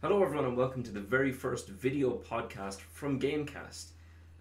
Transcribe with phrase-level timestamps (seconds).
[0.00, 3.88] Hello, everyone, and welcome to the very first video podcast from Gamecast.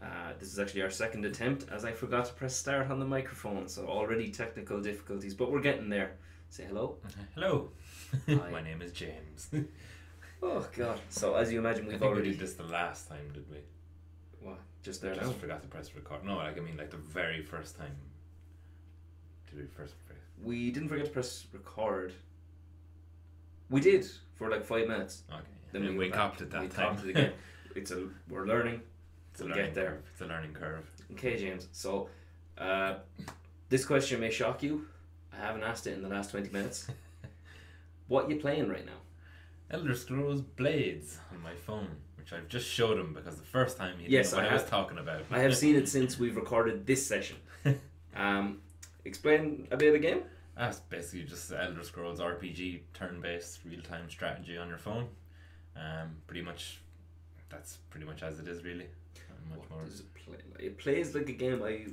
[0.02, 3.06] Uh, this is actually our second attempt, as I forgot to press start on the
[3.06, 6.12] microphone, so already technical difficulties, but we're getting there.
[6.50, 6.98] Say hello.
[7.34, 7.72] Hello.
[8.28, 8.50] Hi.
[8.52, 9.50] My name is James.
[10.44, 11.00] Oh God!
[11.10, 13.50] So as you imagine, I we've think we already did this the last time, did
[13.50, 13.58] we?
[14.40, 15.38] what just there I Just now.
[15.40, 16.24] forgot to press record.
[16.24, 17.96] No, like I mean, like the very first time.
[19.50, 20.20] Did we first press?
[20.40, 22.14] We didn't forget to press record.
[23.70, 24.06] We did
[24.36, 25.24] for like five minutes.
[25.30, 25.42] Okay.
[25.72, 26.98] Then Then we we, copped it that we time.
[27.04, 27.32] it again.
[27.76, 28.82] It's a we're learning.
[29.32, 29.90] it's a We'll learning get there.
[29.92, 30.04] Curve.
[30.14, 30.92] It's a learning curve.
[31.12, 31.68] Okay, James.
[31.72, 32.10] So,
[32.58, 32.96] uh,
[33.70, 34.88] this question may shock you.
[35.32, 36.88] I haven't asked it in the last twenty minutes.
[38.08, 39.00] what you playing right now?
[39.70, 43.98] Elder Scrolls Blades on my phone, which I've just showed him because the first time
[44.00, 45.22] he Yes, what I I, was have- talking about.
[45.30, 47.38] I have seen it since we've recorded this session.
[48.16, 48.62] Um,
[49.06, 50.22] explain a bit of the game.
[50.58, 55.08] That's basically just Elder Scrolls RPG, turn-based, real-time strategy on your phone.
[55.76, 56.80] Um, pretty much,
[57.50, 58.88] that's pretty much as it is, really.
[59.50, 59.86] Not much What more.
[59.86, 60.64] does it play like?
[60.64, 61.86] It plays like a game I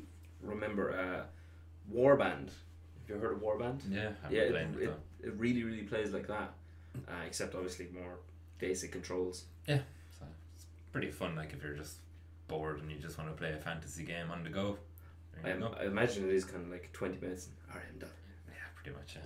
[0.42, 0.96] remember.
[0.96, 2.48] Uh, Warband.
[2.48, 3.80] Have you heard of Warband?
[3.90, 4.90] Yeah, yeah, it, it, it,
[5.22, 6.54] it really, really plays like that.
[7.06, 8.18] Uh, except obviously more
[8.58, 9.44] basic controls.
[9.68, 9.80] Yeah,
[10.18, 10.24] so
[10.56, 11.36] it's pretty fun.
[11.36, 11.96] Like if you're just
[12.48, 14.78] bored and you just want to play a fantasy game on the go.
[15.36, 15.76] I, There you im- go.
[15.78, 17.46] I imagine it is kind of like twenty minutes.
[17.48, 18.10] And, All right, I'm done.
[18.84, 19.16] Pretty much.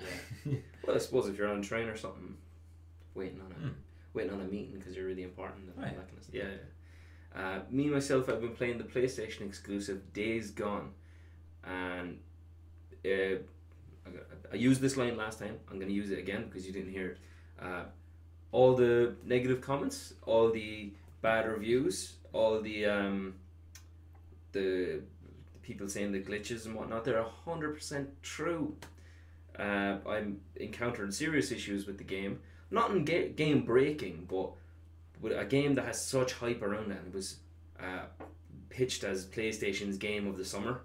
[0.47, 0.55] Yeah.
[0.87, 2.34] Well, I suppose if you're on a train or something,
[3.14, 3.75] waiting on a Hmm.
[4.14, 5.91] waiting on a meeting because you're really important and yeah.
[5.91, 6.34] that kind of stuff.
[6.34, 6.45] Yeah.
[6.45, 7.56] yeah.
[7.56, 10.92] Uh, me myself, I've been playing the PlayStation exclusive Days Gone,
[11.62, 12.19] and
[13.05, 13.09] uh,
[14.06, 14.11] I,
[14.53, 15.59] I used this line last time.
[15.69, 17.19] I'm going to use it again because you didn't hear it.
[17.61, 17.83] Uh,
[18.51, 23.34] all the negative comments, all the bad reviews, all the um,
[24.53, 25.01] the
[25.62, 28.75] people saying the glitches and whatnot, they're hundred percent true.
[29.59, 34.51] Uh, I'm encountering serious issues with the game, not in ga- game breaking, but
[35.20, 36.98] with a game that has such hype around it.
[36.98, 37.39] And it was
[37.81, 38.05] uh,
[38.70, 40.83] pitched as PlayStation's game of the summer.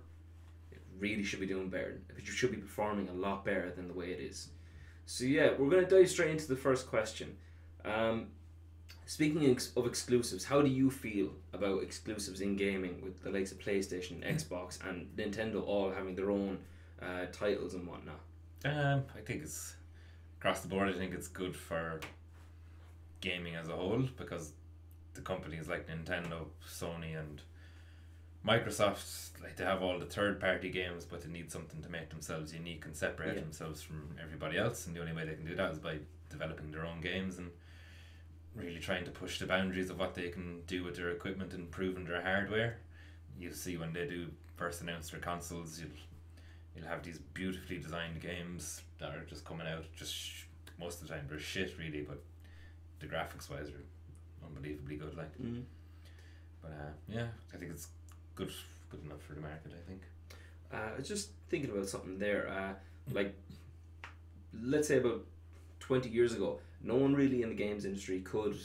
[0.72, 2.02] It really should be doing better.
[2.18, 4.50] It should be performing a lot better than the way it is.
[5.06, 7.36] So yeah, we're gonna dive straight into the first question.
[7.84, 8.28] Um,
[9.06, 9.46] speaking
[9.76, 14.24] of exclusives, how do you feel about exclusives in gaming with the likes of PlayStation,
[14.26, 16.58] Xbox, and Nintendo all having their own
[17.02, 18.20] uh, titles and whatnot?
[18.66, 19.76] Um, I think it's
[20.40, 20.90] across the board.
[20.90, 22.00] I think it's good for
[23.22, 24.52] gaming as a whole because
[25.14, 27.42] the companies like Nintendo, Sony, and
[28.46, 32.10] Microsoft like to have all the third party games, but they need something to make
[32.10, 33.42] themselves unique and separate Yeah.
[33.42, 34.86] themselves from everybody else.
[34.88, 36.00] And the only way they can do that is by
[36.30, 37.52] developing their own games and
[38.56, 41.64] really trying to push the boundaries of what they can do with their equipment and
[41.64, 42.80] improving their hardware.
[43.38, 45.90] You see when they do first announce their consoles, you'll
[46.76, 49.86] you'll have these beautifully designed games that are just coming out.
[49.96, 50.44] Just sh-
[50.80, 52.22] most of the time they're shit really, but
[53.00, 55.16] the graphics wise are unbelievably good.
[55.16, 55.64] Like, Mm.
[56.62, 57.88] but uh, yeah, I think it's
[58.36, 58.52] good
[58.90, 59.72] good enough for the market.
[59.74, 60.02] I think.
[60.74, 62.48] Uh, I was just thinking about something there.
[62.50, 62.74] Uh,
[63.14, 63.36] like,
[64.62, 65.26] let's say about
[65.80, 68.58] 20 years ago, no one really in the games industry could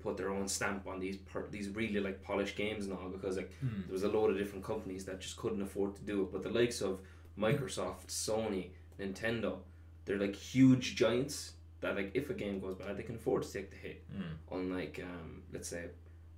[0.00, 3.36] put their own stamp on these per- these really like polished games and all because
[3.36, 6.32] like there was a load of different companies that just couldn't afford to do it.
[6.32, 7.00] But the likes of
[7.38, 8.68] Microsoft, Sony,
[9.00, 9.58] Nintendo,
[10.04, 13.52] they're like huge giants that like if a game goes bad, they can afford to
[13.52, 14.04] take the hit.
[14.12, 14.56] Mm.
[14.56, 15.86] Unlike um, let's say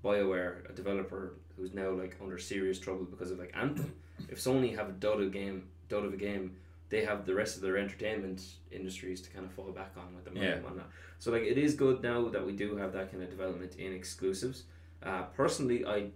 [0.04, 3.92] BioWare, a developer who's now like under serious trouble because of like Anthem.
[4.28, 6.56] if Sony have a dud of game, dud of a game,
[6.90, 10.24] they have the rest of their entertainment industries to kind of fall back on with
[10.24, 10.54] the money Yeah.
[10.56, 10.90] and whatnot.
[11.18, 13.92] So like it is good now that we do have that kind of development in
[13.92, 14.64] exclusives.
[15.02, 16.10] Uh, personally, I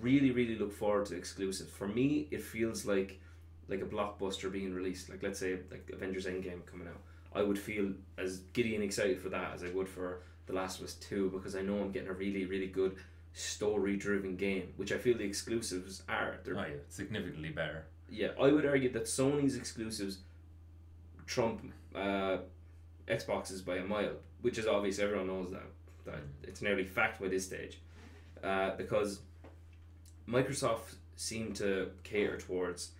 [0.00, 1.70] really really look forward to exclusives.
[1.70, 3.20] For me, it feels like
[3.68, 5.08] like a blockbuster being released.
[5.10, 7.00] Like let's say like Avengers Endgame coming out.
[7.34, 10.78] I would feel as giddy and excited for that as I would for The Last
[10.80, 12.96] of Us Two because I know I'm getting a really really good
[13.34, 16.38] story driven game, which I feel the exclusives are.
[16.44, 17.84] They're Oh yeah, significantly better.
[18.10, 20.18] Yeah, I would argue that Sony's exclusives
[21.26, 22.38] trump uh,
[23.08, 24.12] Xboxes by a mile,
[24.42, 24.98] which is obvious.
[24.98, 25.66] Everyone knows that.
[26.04, 27.78] That it's nearly fact by this stage,
[28.44, 29.20] uh, because
[30.28, 32.92] Microsoft seem to cater towards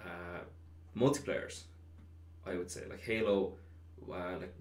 [0.00, 0.40] uh,
[0.96, 1.62] multiplayers.
[2.46, 3.54] I would say like Halo,
[4.10, 4.54] uh, like.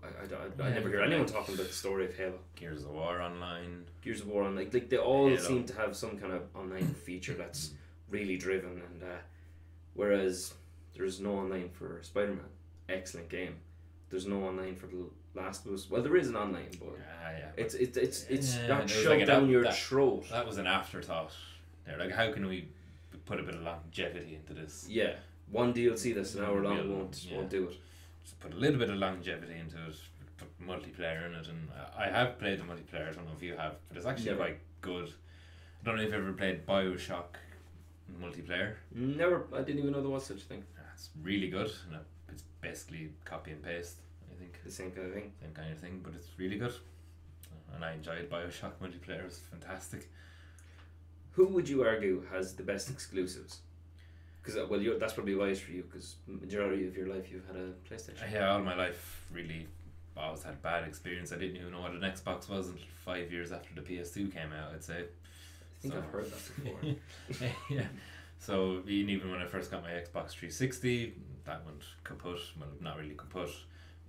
[0.00, 2.38] I, I, I, I never hear anyone talking about the story of Halo.
[2.54, 3.84] Gears of War online.
[4.00, 4.66] Gears of War online.
[4.66, 5.40] like like they all Halo.
[5.40, 7.72] seem to have some kind of online feature that's
[8.10, 9.16] really driven and uh,
[9.94, 10.54] whereas
[10.96, 12.40] there's no online for Spider Man.
[12.88, 13.56] Excellent game.
[14.10, 15.88] There's no online for the Last of Us.
[15.90, 17.50] Well, there is an online, but Ah, yeah.
[17.56, 20.24] it's it's it's it's Yeah, not shoved like down app your that- throat.
[20.30, 21.32] That was an afterthought.
[21.86, 22.68] There, like, how can we
[23.26, 24.86] put a bit of longevity into this?
[24.88, 25.14] Yeah,
[25.50, 27.36] one DLC that's an hour long won't yeah.
[27.36, 27.76] won't do it.
[28.24, 29.96] Just put a little bit of longevity into it.
[30.38, 33.08] put multiplayer in it, and I have played the multiplayer.
[33.08, 34.38] I don't know if you have, but it's actually Never.
[34.38, 35.08] quite good.
[35.80, 37.36] I don't know if you've ever played Bioshock
[38.20, 38.74] multiplayer.
[38.94, 39.46] Never.
[39.54, 40.64] I didn't even know there was such a thing.
[40.94, 42.00] It's really good, and
[42.30, 43.98] it's basically copy and paste.
[44.32, 45.32] I think The same kind of thing.
[45.40, 46.72] same kind of thing, but it's really good.
[46.72, 49.20] Uh, and I enjoyed Bioshock multiplayer.
[49.20, 50.08] It was fantastic.
[51.32, 53.60] Who would you argue has the best exclusives?
[54.42, 57.46] Because uh, well, you're, that's probably wise for you because majority of your life you've
[57.46, 58.32] had a PlayStation.
[58.32, 59.68] Yeah, all my life really
[60.16, 61.32] I always had a bad experience.
[61.32, 64.52] I didn't even know what an Xbox was until five years after the PS2 came
[64.52, 64.72] out.
[64.74, 65.04] I'd say.
[65.78, 66.64] I think So- I've heard that
[67.30, 67.48] before.
[67.70, 67.86] yeah.
[68.38, 71.14] So even even when I first got my Xbox 360,
[71.44, 72.38] that went kaput.
[72.58, 73.50] Well, not really kaput.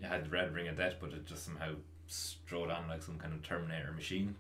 [0.02, 1.74] It had the red ring of death, but it just somehow
[2.08, 4.36] strode on like some kind of Terminator machine,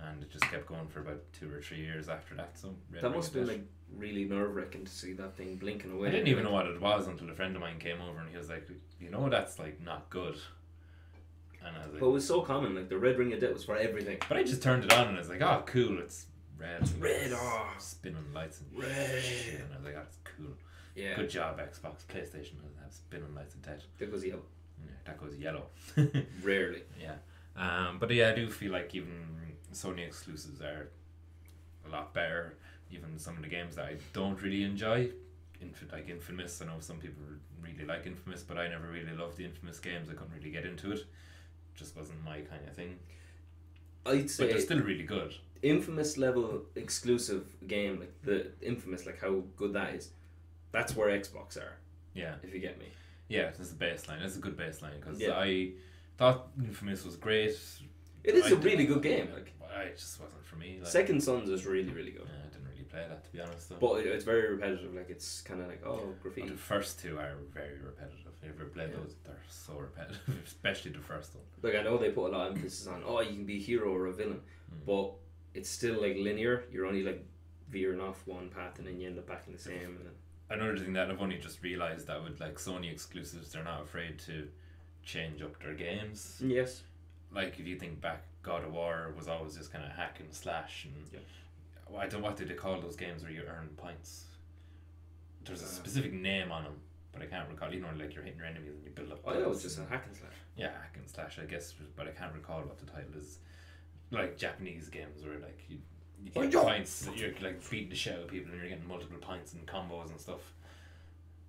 [0.00, 2.58] and it just kept going for about two or three years after that.
[2.58, 3.66] So red that ring must have been like
[3.96, 6.08] really nerve wracking to see that thing blinking away.
[6.08, 8.28] I didn't even know what it was until a friend of mine came over and
[8.28, 8.68] he was like,
[9.00, 10.36] "You know, that's like not good."
[11.64, 12.74] And I was like, But it was so common.
[12.74, 14.18] Like the red ring of death was for everything.
[14.28, 16.26] But I just turned it on and I was like, oh, cool, it's
[16.58, 16.88] red.
[17.00, 17.68] Red, oh.
[17.78, 19.22] Spinning lights and Red.
[19.22, 19.60] shit.
[19.60, 20.52] And I was like, that's cool.
[20.94, 22.04] Yeah, Good job, Xbox.
[22.08, 23.82] PlayStation doesn't have spinning lights and dead.
[23.98, 24.42] that was yellow.
[24.84, 25.66] Yeah, that goes yellow.
[26.42, 26.82] Rarely.
[27.00, 27.14] yeah.
[27.56, 29.12] Um, but yeah, I do feel like even
[29.72, 30.90] Sony exclusives are
[31.86, 32.54] a lot better.
[32.90, 35.10] Even some of the games that I don't really enjoy,
[35.60, 36.60] Inf- like Infamous.
[36.62, 37.22] I know some people
[37.62, 40.08] really like Infamous, but I never really loved the Infamous games.
[40.08, 41.04] I couldn't really get into it.
[41.74, 42.98] Just wasn't my kind of thing.
[44.06, 45.34] I'd But say they're still really good.
[45.62, 50.10] Infamous level exclusive game like the infamous like how good that is.
[50.72, 51.76] That's where Xbox are.
[52.14, 52.34] Yeah.
[52.42, 52.86] If you get me.
[53.28, 54.22] Yeah, it's a baseline.
[54.22, 55.38] It's a good baseline because Yeah.
[55.38, 55.72] I
[56.16, 57.56] thought Infamous was great.
[58.24, 59.28] It is I a really good game.
[59.32, 60.78] Like I it just wasn't for me.
[60.80, 62.26] Like, Second Sons is really really good.
[62.26, 63.68] yeah, I didn't really play that to be honest.
[63.68, 63.76] Though.
[63.80, 64.94] But it's very repetitive.
[64.94, 66.48] Like it's kind of like oh But graffiti.
[66.48, 68.24] the first two are very repetitive.
[68.40, 68.96] If you ever played Yeah.
[68.98, 71.44] those, they're so repetitive, especially the first one.
[71.62, 73.60] Like I know they put a lot of emphasis on oh you can be a
[73.60, 74.40] hero or a villain,
[74.72, 74.84] Mm.
[74.86, 75.12] but
[75.58, 76.64] it's still like linear.
[76.72, 77.24] You're only like
[77.70, 79.74] veering off one path and then you end up back in the same.
[79.96, 80.14] And then
[80.50, 84.18] Another thing that I've only just realised that with like Sony exclusives, they're not afraid
[84.20, 84.48] to
[85.02, 86.40] change up their games.
[86.44, 86.82] yes,
[87.30, 90.32] Like if you think back, God of War was always just kind of hack and
[90.32, 91.98] slash, and Yeah.
[91.98, 94.24] I don't what do they call those games where you earn points.
[95.44, 96.74] There's a Uh, specific name on them,
[97.12, 97.72] but I can't recall.
[97.72, 99.20] You know, like you're hitting your enemies and you build up.
[99.24, 100.32] Oh, it's points just a hack and slash.
[100.56, 103.38] Yeah, hack and slash, I guess, but I can't recall what the title is.
[104.10, 105.78] Like Japanese games where like you,
[106.22, 106.62] you Oh, get yeah.
[106.62, 109.66] points, you're like beating the shit out of people and you're getting multiple points and
[109.66, 110.40] combos and stuff.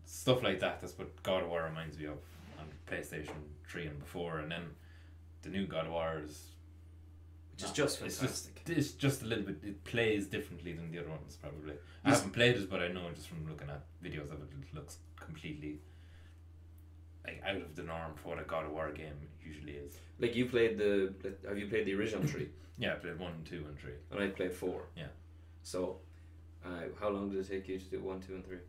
[0.05, 0.81] Stuff like that.
[0.81, 2.17] That's what God of War reminds me of
[2.59, 3.35] on PlayStation
[3.67, 4.63] Three and before, and then
[5.43, 6.47] the new God of War is
[7.53, 8.65] Which is just it's fantastic.
[8.65, 9.57] Just, it's just a little bit.
[9.63, 11.73] It plays differently than the other ones, probably.
[12.03, 14.75] I haven't played it, but I know just from looking at videos of it, it
[14.75, 15.79] looks completely
[17.25, 19.13] like out of the norm for what a God of War game
[19.43, 19.93] usually is.
[20.19, 21.13] Like you played the
[21.47, 22.49] have you played the original three?
[22.81, 23.91] Yeah, I played one, two, and three.
[24.09, 24.83] and I played four.
[24.95, 25.07] Yeah.
[25.63, 25.97] So,
[26.65, 28.59] uh, how long did it take you to do one, two, and three?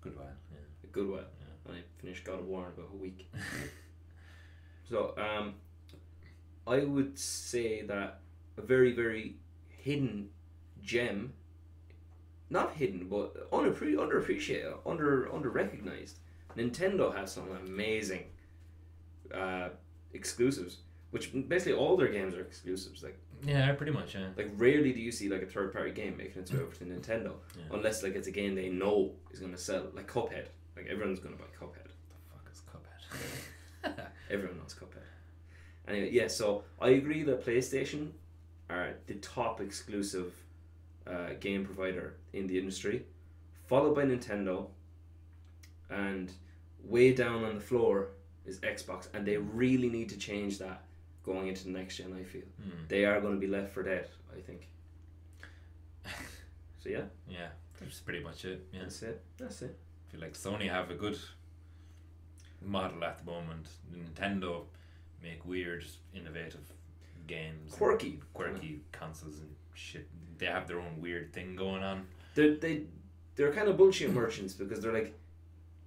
[0.00, 0.26] Good while.
[0.52, 0.58] Yeah.
[0.84, 1.18] A good while.
[1.40, 1.70] Yeah.
[1.72, 3.28] And I finished God of War in about a week.
[4.88, 5.54] So, um,
[6.66, 8.20] I would say that
[8.56, 9.36] a very, very
[9.68, 10.30] hidden
[10.82, 11.32] gem,
[12.48, 16.18] not hidden, but unappre- underappreciated, under under recognized.
[16.56, 18.24] Nintendo has some amazing
[19.34, 19.68] uh,
[20.12, 20.78] exclusives,
[21.10, 23.02] which basically all their games are exclusives.
[23.02, 24.14] Like, Yeah, pretty much.
[24.14, 24.28] Yeah.
[24.36, 26.84] like rarely do you see like a third party game making its way over to
[26.84, 27.64] Nintendo, Yeah.
[27.72, 30.46] unless like it's a game they know is gonna sell, like Cuphead.
[30.76, 31.84] Like everyone's gonna buy Cuphead.
[31.84, 34.06] the fuck is Cuphead?
[34.30, 35.02] Everyone knows Cuphead.
[35.86, 38.10] Anyway, yeah, so I agree that PlayStation
[38.68, 40.34] are the top exclusive
[41.06, 43.06] uh, game provider in the industry,
[43.66, 44.66] followed by Nintendo,
[45.90, 46.30] and
[46.84, 48.08] way down on the floor
[48.46, 50.82] is Xbox, and they really need to change that
[51.24, 52.14] going into the next gen.
[52.18, 52.84] I feel Hmm.
[52.88, 54.08] they are going to be left for dead.
[54.36, 54.68] I think.
[56.80, 57.48] So yeah, Yeah,
[57.80, 58.64] that's pretty much it.
[58.72, 58.82] Yeah.
[58.82, 59.20] that's it.
[59.36, 59.76] That's it.
[60.08, 61.18] I feel like Sony have a good
[62.64, 63.66] model at the moment.
[63.92, 64.62] Nintendo
[65.22, 66.60] make weird, innovative
[67.26, 70.06] games, Quirky, quirky consoles and shit.
[70.38, 72.06] They have their own weird thing going on.
[72.36, 72.82] They they
[73.34, 75.14] they're kind of bullshit merchants because they're like,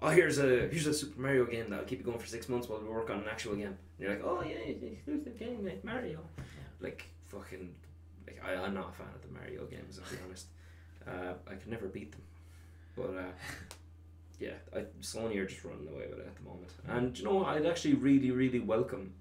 [0.02, 2.68] oh here's a here's a Super Mario game that'll keep you going for six months
[2.68, 3.68] while we work on an actual game.
[3.68, 6.20] And you're like, oh yeah, it's an exclusive game like Mario.
[6.80, 7.74] Like fucking,
[8.28, 10.00] like I I'm not a fan of the Mario games.
[10.04, 10.48] I'll be honest.
[11.08, 12.22] Uh, I could never beat them,
[12.96, 13.32] but uh,
[14.40, 16.72] yeah, I, Sony are just running away with it at the moment.
[16.88, 17.46] And you know.
[17.46, 19.14] I'd actually really really welcome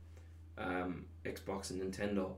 [0.58, 2.32] um, Xbox and Nintendo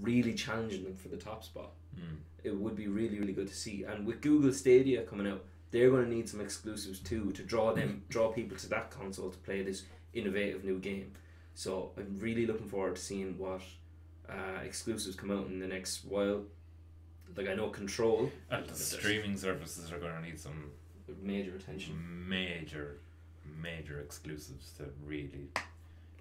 [0.00, 2.16] really challenging them for the top spot Mm.
[2.42, 3.84] it would be really really good to see.
[3.84, 7.72] And with Google Stadia coming out, they're going to need some exclusives too to draw
[7.74, 9.82] them draw people to that console to play this
[10.14, 11.10] innovative new game.
[11.54, 13.62] So I'm really looking forward to seeing what
[14.30, 16.42] uh, exclusives come out in the next while.
[17.36, 20.70] Like I know Control And the streaming services are going to need some
[21.22, 21.94] major attention.
[22.28, 22.98] major,
[23.60, 25.48] major exclusives to really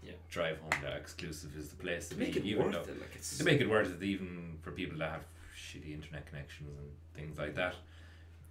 [0.03, 0.13] Yeah.
[0.29, 2.39] drive home that exclusive is the place to, To make be.
[2.39, 4.97] it even worth though, it, like it's to make it worth it, even for people
[4.99, 7.75] that have shitty internet connections and things like that,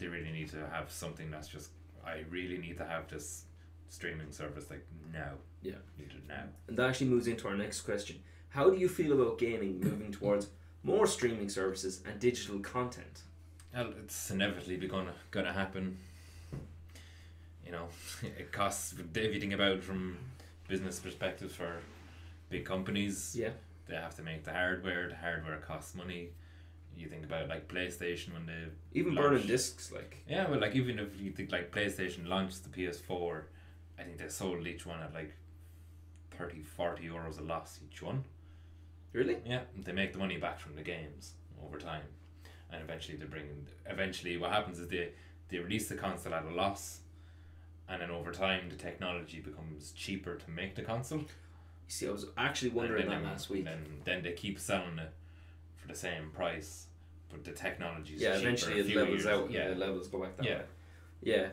[0.00, 1.70] they really need to have something that's just.
[2.04, 3.44] I really need to have this
[3.90, 5.34] streaming service like now.
[5.62, 5.74] Yeah.
[5.98, 6.44] Need it now.
[6.66, 8.16] And that actually moves into our next question.
[8.48, 10.48] How do you feel about gaming moving towards
[10.82, 13.22] more streaming services and digital content?
[13.74, 15.98] Well, it's inevitably gonna gonna happen.
[17.64, 17.88] You know,
[18.22, 18.94] it costs.
[19.14, 20.16] If you think about it from
[20.66, 21.76] business perspective for
[22.48, 23.50] big companies, Yeah.
[23.86, 25.08] they have to make the hardware.
[25.08, 26.30] The hardware costs money.
[27.00, 29.28] You think about like PlayStation when they Even Launch.
[29.30, 33.42] burning discs, like yeah, well, like even if you think like PlayStation launched the PS4,
[33.98, 35.32] I think they sold each one at like
[36.32, 38.24] 30, 40 euros a loss each one.
[39.12, 39.38] really?
[39.46, 41.32] Yeah, they make the money back from the games
[41.64, 42.02] over time,
[42.72, 43.44] and eventually they bring.
[43.44, 45.10] In, Eventually, what happens is they
[45.48, 47.00] they release the console at a loss,
[47.88, 51.20] and then over time the technology becomes cheaper to make the console.
[51.20, 51.26] You
[51.88, 53.64] see, I was actually wondering that last week.
[53.64, 55.12] Then then they keep selling it
[55.76, 56.86] for the same price,
[57.30, 59.50] but the technology Yeah, eventually it levels years- out.
[59.50, 60.58] Yeah, the levels go back that Yeah.
[60.58, 60.64] way.
[61.22, 61.48] Yeah,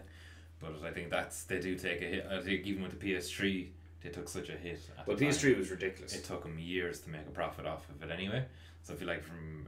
[0.60, 2.26] but I think that's they do take a hit.
[2.26, 4.80] I think even with the PS3, they took such a hit.
[4.98, 5.26] At but the.
[5.26, 6.16] PS3 was ridiculous.
[6.16, 8.46] it took them years to make a profit off of it anyway.
[8.84, 9.68] So I feel like from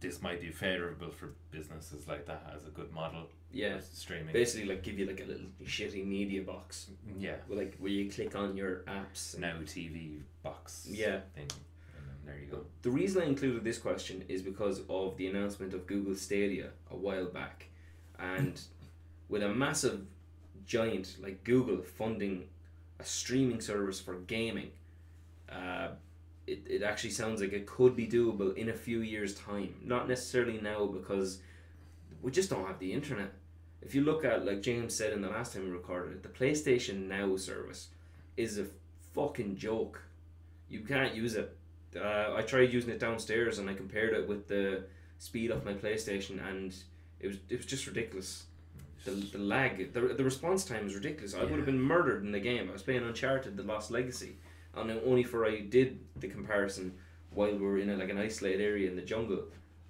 [0.00, 4.34] this might be favourable for businesses like that as a good model yeah, streaming.
[4.34, 8.10] basically like give you like a little shitty media box, yeah, with, like where you
[8.10, 9.32] click on your apps.
[9.32, 11.20] and- now TV box Yeah.
[11.34, 11.48] thing,
[12.26, 12.64] there you go.
[12.82, 16.96] The reason I included this question is because of the announcement of Google Stadia a
[16.96, 17.66] while back,
[18.18, 18.60] and
[19.28, 20.02] with a massive
[20.66, 22.44] giant like Google funding
[22.98, 24.70] a streaming service for gaming,
[25.50, 25.88] uh,
[26.46, 29.74] it, it actually sounds like it could be doable in a few years' time.
[29.82, 31.40] Not necessarily now because
[32.22, 33.32] we just don't have the internet.
[33.82, 36.28] If you look at like James said in the last time we recorded it, the
[36.28, 37.88] PlayStation Now service
[38.36, 38.66] is a
[39.14, 40.02] fucking joke.
[40.68, 41.56] You can't use it
[41.96, 44.84] uh, I tried using it downstairs and I compared it with the
[45.18, 46.74] speed of my PlayStation and
[47.20, 48.44] it was it was just ridiculous.
[49.04, 51.34] The, the lag, the, the response time is ridiculous.
[51.34, 52.70] I would have been murdered in the game.
[52.70, 54.36] I was playing Uncharted: The Lost Legacy,
[54.74, 56.94] and only for I did the comparison
[57.34, 59.44] while we were in a, like an isolated area in the jungle,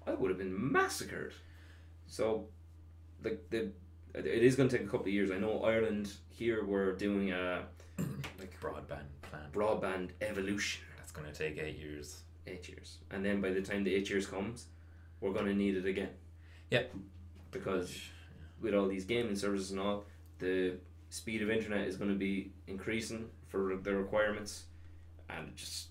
[0.05, 1.33] I would have been massacred.
[2.07, 2.47] So,
[3.23, 3.71] like the,
[4.13, 5.31] it is going to take a couple of years.
[5.31, 7.63] I know Ireland here we're doing a
[8.39, 9.47] like Broadband plan.
[9.53, 10.83] broadband evolution
[11.15, 12.21] going to take eight years.
[12.47, 14.67] eight years, and then by the time the eight years comes,
[15.19, 16.13] we're gonna need it again.
[16.69, 16.93] Yep.
[17.49, 17.89] Because
[18.61, 20.03] with all these gaming services and all,
[20.37, 20.77] the
[21.09, 24.65] speed of internet is gonna be increasing for the requirements,
[25.27, 25.87] and just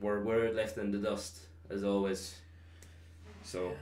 [0.00, 2.36] we're we're left in the dust as always.
[3.42, 3.72] So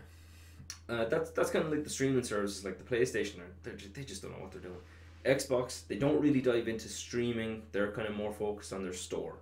[0.89, 3.41] uh, that's that's kind of like the streaming services, like the PlayStation.
[3.41, 4.83] Are they they just don't know what they're doing.
[5.27, 7.65] Xbox, they don't really dive into streaming.
[7.73, 9.35] They're kind of more focused on their store.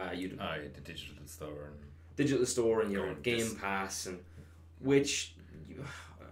[0.00, 1.74] Uh, you Oh, yeah, the digital store and
[2.16, 3.56] digital store and your Current Game.
[3.56, 4.18] Pass and
[4.80, 5.34] which
[5.68, 5.84] you,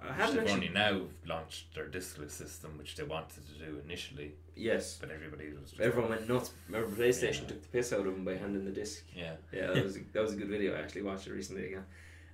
[0.08, 0.68] I haven't they've actually.
[0.68, 5.50] only now launched their discless system, which they wanted to do initially, Yes, but everybody
[5.50, 6.52] was everyone went nuts.
[6.68, 7.48] Remember, PlayStation Yeah.
[7.48, 9.02] took the piss out of them by handing the disc.
[9.14, 9.34] yeah.
[9.52, 10.74] Yeah, that was a, that was a good video.
[10.74, 11.84] I actually watched it recently again.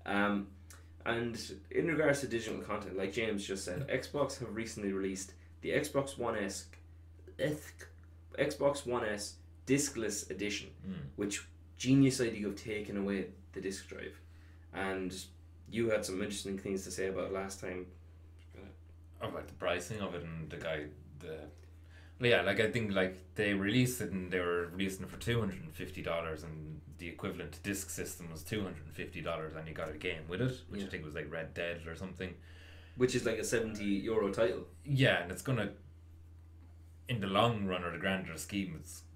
[0.06, 0.48] Um,
[1.06, 5.70] and in regards to digital content, like James just said, Xbox have recently released the
[5.70, 6.66] Xbox One S,
[8.38, 9.34] Xbox One S
[9.66, 10.94] discless edition, Mm.
[11.16, 14.18] which genius idea of taking away the disc drive,
[14.72, 15.14] and
[15.70, 17.86] you had some interesting things to say about last time.
[19.20, 20.84] about the pricing of it and the guy
[21.20, 21.38] the
[22.18, 25.38] yeah like I think like they released it and they were releasing it for two
[25.38, 29.54] hundred and fifty dollars and the equivalent disc system was two hundred and fifty dollars
[29.54, 30.86] and you got a game with it which Yeah.
[30.88, 32.34] I think was like Red Dead or something
[32.96, 34.66] Which is like a seventy euro title.
[34.84, 35.70] yeah and it's gonna
[37.08, 39.11] in the long run or the grander scheme it's it's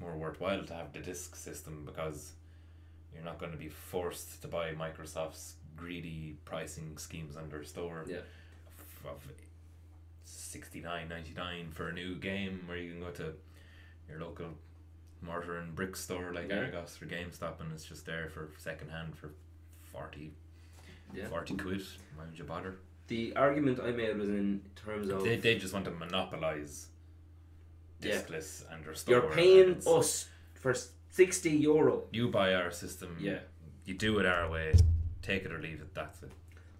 [0.00, 2.32] more worthwhile to have the disc system because
[3.14, 8.04] you're not going to be forced to buy Microsoft's greedy pricing schemes on their store
[8.08, 8.18] Yeah.
[9.04, 9.22] of, of
[10.26, 13.32] 69.99 for a new game where you can go to
[14.08, 14.46] your local
[15.22, 16.60] mortar and brick store like Yeah.
[16.60, 19.30] Argos or GameStop and it's just there for second hand for
[19.92, 20.32] 40,
[21.14, 21.26] Yeah.
[21.28, 21.82] 40 quid
[22.16, 22.76] why would you bother
[23.08, 26.86] The argument I made was in terms of they, they just want to monopolize
[28.02, 28.12] Yeah.
[28.12, 30.74] discless and their store you're paying us for
[31.10, 32.04] sixty euro.
[32.12, 33.40] you buy our system Yeah.
[33.84, 34.74] you do it our way
[35.22, 36.32] take it or leave it that's it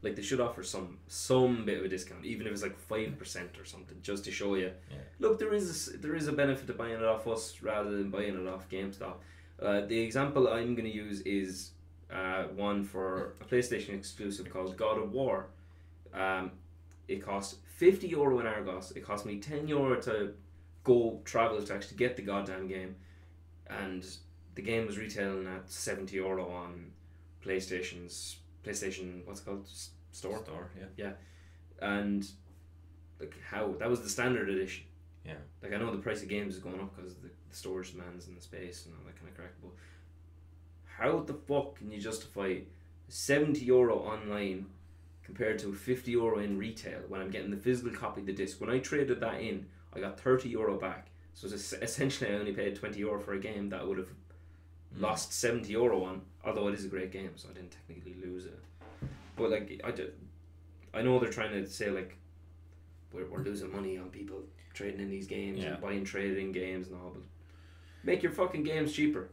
[0.03, 3.19] Like they should offer some some bit of a discount, even if it's like five
[3.19, 4.71] percent or something, just to show you.
[4.91, 5.05] Yeah.
[5.23, 8.09] Look, there is a, there is a benefit to buying it off us rather than
[8.17, 9.17] buying it off GameStop.
[9.61, 11.73] Uh, the example I'm going to use is
[12.19, 15.37] uh, one for a PlayStation exclusive called God of War.
[16.15, 16.45] Um,
[17.13, 18.87] it cost fifty euro in Argos.
[18.97, 20.33] It cost me ten euro to
[20.85, 22.97] go travel to actually get the goddamn game,
[23.69, 24.07] and
[24.55, 26.93] the game was retailing at seventy euro on
[27.45, 29.25] PlayStation's PlayStation.
[29.27, 29.69] What's it called
[30.13, 30.39] store?
[30.39, 30.87] Store, yeah.
[30.97, 31.13] Yeah,
[31.81, 32.29] and
[33.19, 34.85] like how that was the standard edition.
[35.25, 35.35] Yeah.
[35.63, 38.27] Like I know the price of games is going up because the, the storage demands
[38.27, 39.53] and the space and all that kind of crap.
[39.63, 39.73] But
[40.85, 42.61] how the fuck can you justify
[43.09, 44.67] seventy euro online
[45.23, 48.61] compared to fifty euro in retail when I'm getting the physical copy of the disc?
[48.61, 51.09] When I traded that in, I got thirty euro back.
[51.35, 54.11] So it's essentially I only paid twenty euro for a game that I would have
[54.97, 55.03] Mm.
[55.03, 56.23] lost seventy euro on.
[56.45, 58.59] Although it is a great game, so I didn't technically lose it.
[59.37, 60.15] But like I did,
[60.93, 62.17] I know they're trying to say like
[63.13, 64.43] we're, we're losing money on people
[64.75, 65.75] trading in these games Yeah.
[65.75, 67.23] and buying trading games and all, but
[68.03, 69.29] make your fucking games cheaper.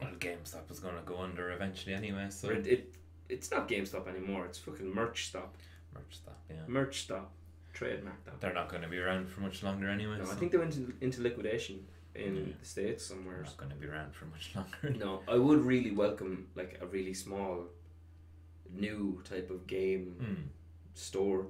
[0.00, 2.94] Well, GameStop is gonna go under eventually anyway, so it, it
[3.28, 4.44] it's not GameStop anymore.
[4.46, 5.56] It's fucking Merch Stop.
[5.94, 6.38] merch stop.
[6.48, 7.32] Yeah, Merch Stop.
[7.78, 8.40] Trademark that.
[8.40, 10.16] they're not gonna be around for much longer anyway.
[10.18, 11.76] No, I think they went into, into liquidation
[12.14, 12.42] in Yeah.
[12.60, 13.42] the states they're somewhere.
[13.42, 14.98] not gonna be around for much longer.
[15.04, 17.66] No, I would really welcome like a really small,
[18.72, 20.42] new type of game Hmm.
[20.94, 21.46] store.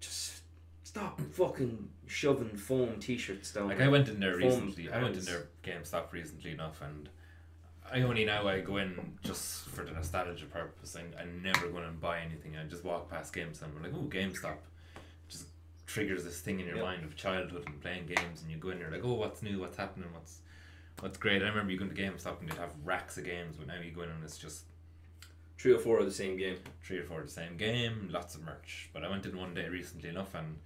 [0.00, 0.42] Just
[0.82, 3.68] stop fucking shoving foam T-shirts down.
[3.68, 4.90] Like I went in there recently.
[4.90, 7.08] I went in there GameStop recently enough, and
[7.90, 10.94] I only now I go in just for the nostalgia purpose.
[10.94, 12.56] and I never go in and buy anything.
[12.56, 13.62] I just walk past GameStop.
[13.64, 14.56] and I'm like, oh, GameStop.
[15.92, 16.84] Triggers this thing in your Yep.
[16.84, 19.58] mind of childhood and playing games, and you go in there like, oh, what's new?
[19.58, 20.08] What's happening?
[20.12, 20.40] What's
[21.00, 21.42] what's great?
[21.42, 23.90] I remember you going to GameStop and you'd have racks of games, but now you
[23.90, 24.64] go in and it's just
[25.58, 26.56] Three or four of the same game.
[26.82, 28.88] three or four of the same game, lots of merch.
[28.94, 30.58] But I went in one day recently enough, and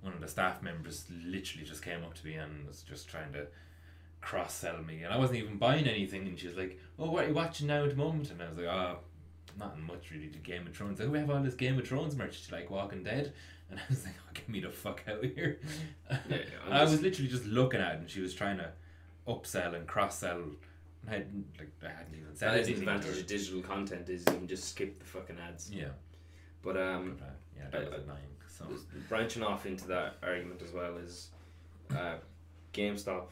[0.00, 3.32] one of the staff members literally just came up to me and was just trying
[3.34, 3.46] to
[4.20, 6.26] cross sell me, and I wasn't even buying anything.
[6.26, 8.48] And she was like, "Oh, what are you watching now at the moment?" And I
[8.48, 8.98] was like, "Oh,
[9.58, 10.98] nothing much really to Game of Thrones.
[10.98, 13.32] Like, oh, we have all this Game of Thrones merch, like Walking Dead."
[13.70, 15.58] And I was like, "Oh, get me the fuck out of here!"
[16.10, 16.36] Yeah, yeah,
[16.70, 18.70] I was literally just looking at it, and she was trying to
[19.28, 20.42] upsell and cross sell.
[21.08, 22.88] I hadn't like I hadn't even said That is the anything.
[22.88, 25.70] advantage of digital content is you can just skip the fucking ads.
[25.72, 25.88] Yeah,
[26.62, 28.26] But um, but, uh, yeah, that I- was I- annoying.
[28.48, 28.66] So.
[29.08, 31.28] branching off into that argument as well is
[31.96, 32.16] uh,
[32.74, 33.24] GameStop.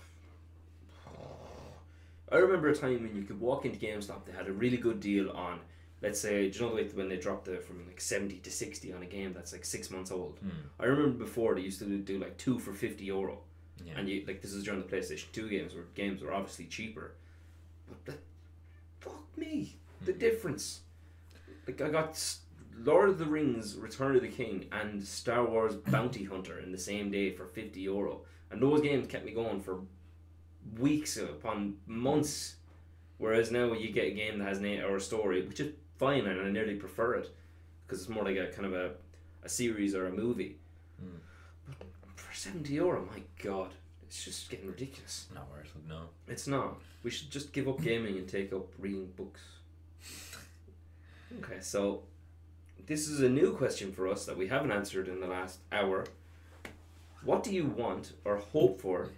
[2.32, 4.24] I remember a time when you could walk into GameStop.
[4.24, 5.60] They had a really good deal on,
[6.02, 8.50] let's say, do you know the way when they dropped the from like seventy to
[8.50, 10.38] sixty on a game that's like six months old.
[10.40, 10.50] Hmm.
[10.80, 13.38] I remember before they used to do like two for fifty euro,
[13.84, 13.94] Yeah.
[13.96, 17.14] and you like this is during the PlayStation Two games where games were obviously cheaper,
[17.88, 18.14] but the,
[19.00, 20.18] fuck me, the Hmm.
[20.18, 20.80] difference.
[21.66, 22.22] Like I got
[22.80, 26.78] Lord of the Rings, Return of the King, and Star Wars Bounty Hunter in the
[26.78, 29.80] same day for fifty euro, and those games kept me going for
[30.78, 32.56] weeks upon months.
[33.18, 36.40] Whereas now you get a game that has an eight-hour story, which is fine, and
[36.40, 37.34] I nearly prefer it
[37.86, 38.90] because it's more like a kind of a,
[39.42, 40.56] a series or a movie.
[41.02, 41.18] Mm.
[41.66, 43.70] But for seventy euro, my god,
[44.02, 45.26] it's just getting ridiculous.
[45.34, 46.02] Not worth it, no.
[46.26, 46.80] It's not.
[47.02, 49.40] We should just give up gaming and take up reading books.
[51.40, 52.04] Okay, so
[52.86, 56.06] this is a new question for us that we haven't answered in the last hour.
[57.22, 59.10] What do you want or hope for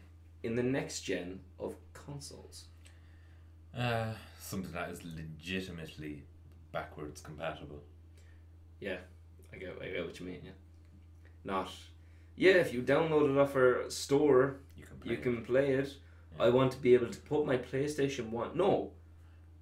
[0.43, 2.65] in the next gen of consoles?
[3.77, 6.25] Uh, something that is legitimately
[6.73, 7.83] backwards compatible.
[8.81, 8.99] Yeah,
[9.53, 10.41] I get, I get what you mean.
[10.45, 10.51] Yeah,
[11.45, 11.71] not.
[12.37, 15.23] Yeah, if you download it off our store, You can play you it.
[15.23, 15.95] can play it.
[16.39, 16.45] Yeah.
[16.45, 18.51] I want to be able to put my PlayStation One.
[18.57, 18.93] No,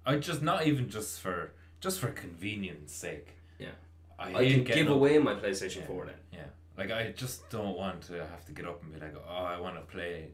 [0.05, 3.35] I just not even just for just for convenience sake.
[3.57, 3.69] Yeah.
[4.17, 5.85] I, I can give up- away my PlayStation Yeah.
[5.87, 6.15] Four then.
[6.33, 6.45] Yeah,
[6.77, 9.59] like I just don't want to have to get up and be like, oh, I
[9.59, 10.29] want to play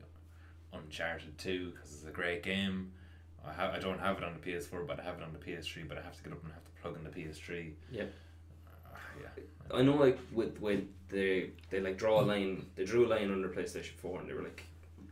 [0.74, 2.92] Uncharted Two because it's a great game.
[3.48, 5.40] I have I don't have it on the PS4, but I have it on the
[5.40, 5.88] PS3.
[5.88, 7.72] But I have to get up and have to plug in the PS3.
[7.92, 8.14] Yep.
[8.68, 9.44] Uh, yeah.
[9.78, 13.32] I know, like with when they they like draw a line, they drew a line
[13.32, 14.64] under PlayStation Four, and they were like,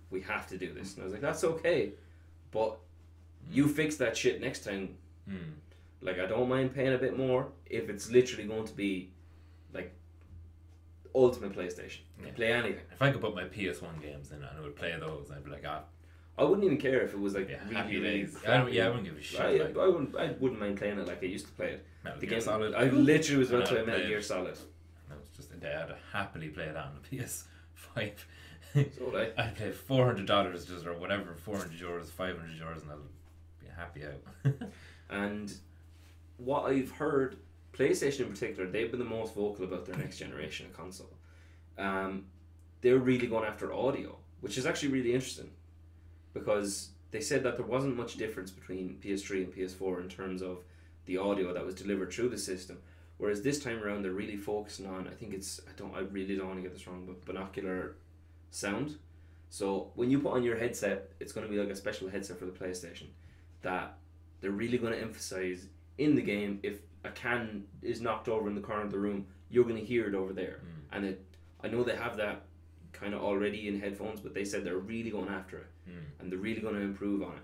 [0.10, 1.93] "We have to do this," and I was like, "That's okay,"
[2.52, 2.78] but
[3.52, 4.96] you fix that shit next time.
[5.28, 5.54] Hmm.
[6.02, 9.12] Like, I don't mind paying a bit more if it's literally going to be
[9.74, 9.93] like
[11.15, 12.00] ultimate PlayStation.
[12.22, 12.32] Yeah.
[12.36, 12.86] Play anything.
[12.91, 15.52] If I could put my PS1 games in and I would play those, I'd be
[15.52, 15.84] like, ah,
[16.38, 18.28] I wouldn't even care if it was like yeah, really, happy really.
[18.48, 19.39] I don't, yeah, I wouldn't give a shit.
[19.39, 20.15] I, like, I wouldn't.
[20.15, 21.86] I wouldn't mind playing it like I used to play it.
[22.04, 22.46] Metal The Gear game.
[22.46, 22.74] Solid.
[22.74, 24.56] I literally was about to I play Metal Gear Solid.
[24.56, 28.12] That was just a day I'd happily play that on the PS5.
[28.74, 29.43] So I.
[29.43, 32.91] I'd pay four hundred dollars just or whatever, four hundred euros, five hundred euros, and
[32.91, 32.98] I'll
[33.62, 34.54] be happy out.
[35.10, 35.54] And
[36.38, 37.38] what I've heard
[37.72, 41.13] PlayStation in particular, they've been the most vocal about their next generation of console.
[41.78, 42.26] Um,
[42.82, 45.52] they're really going after audio, which is actually really interesting
[46.34, 50.63] because they said that there wasn't much difference between PS3 and PS4 in terms of
[51.06, 52.80] the audio that was delivered through the system.
[53.17, 55.08] Whereas this time around, they're really focusing on.
[55.08, 55.62] I think it's.
[55.67, 55.96] I don't.
[55.96, 57.96] I really don't want to get this wrong, but binocular
[58.52, 58.98] sound.
[59.50, 62.39] So when you put on your headset, it's going to be like a special headset
[62.39, 63.08] for the PlayStation.
[63.62, 63.98] That
[64.41, 65.67] they're really going to emphasize
[66.00, 66.60] in the game.
[66.63, 69.86] If a can is knocked over in the corner of the room, you're going to
[69.86, 70.62] hear it over there.
[70.63, 70.98] Mm.
[70.98, 71.26] And it,
[71.63, 72.43] I know they have that
[72.93, 76.03] kind of already in headphones, but they said they're really going after it Mm.
[76.19, 77.43] and they're really going to improve on it,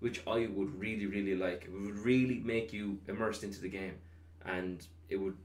[0.00, 1.64] which I would really, really like.
[1.64, 3.94] It would really make you immersed into the game,
[4.44, 5.36] and it would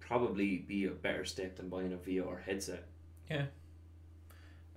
[0.00, 2.84] probably be a better step than buying a VR headset.
[3.30, 3.46] Yeah.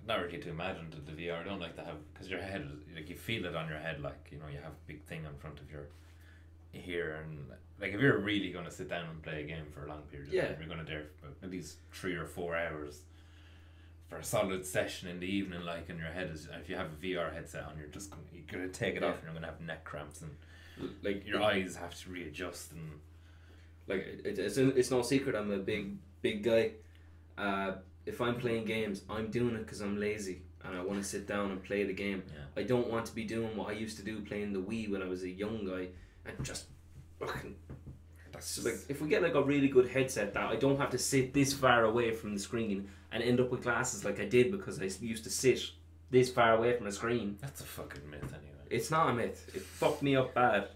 [0.06, 1.40] Not really to imagine that the VR.
[1.40, 4.00] I don't like to have because your head, like you feel it on your head,
[4.00, 5.88] like you know you have a big thing in front of your
[6.74, 7.46] ear, and
[7.80, 10.02] like if you're really going to sit down and play a game for a long
[10.10, 10.48] period of Yeah.
[10.48, 13.02] time, you're going to there for at least three or four hours
[14.08, 15.62] for a solid session in the evening.
[15.64, 18.22] Like, and your head is if you have a VR headset on, you're just gonna,
[18.32, 19.08] you're to take it Yeah.
[19.08, 20.30] off, and you're to have neck cramps, and
[21.02, 23.00] Like your eyes have to readjust, and
[23.86, 26.72] like it, it's it's no secret I'm a big big guy.
[27.36, 27.72] Uh,
[28.06, 31.26] if I'm playing games, I'm doing it because I'm lazy and I want to sit
[31.26, 32.22] down and play the game.
[32.26, 34.90] yeah, I don't want to be doing what I used to do playing the Wii
[34.90, 35.88] when I was a young guy
[36.26, 36.66] and just
[37.20, 37.54] fucking
[38.38, 40.90] that's So like if we get like a really good headset that I don't have
[40.90, 44.24] to sit this far away from the screen and end up with glasses like I
[44.24, 45.60] did because I used to sit
[46.10, 47.36] this far away from the screen.
[47.40, 48.66] that's a fucking myth anyway.
[48.70, 49.50] It's not a myth.
[49.54, 50.68] It fucked me up bad.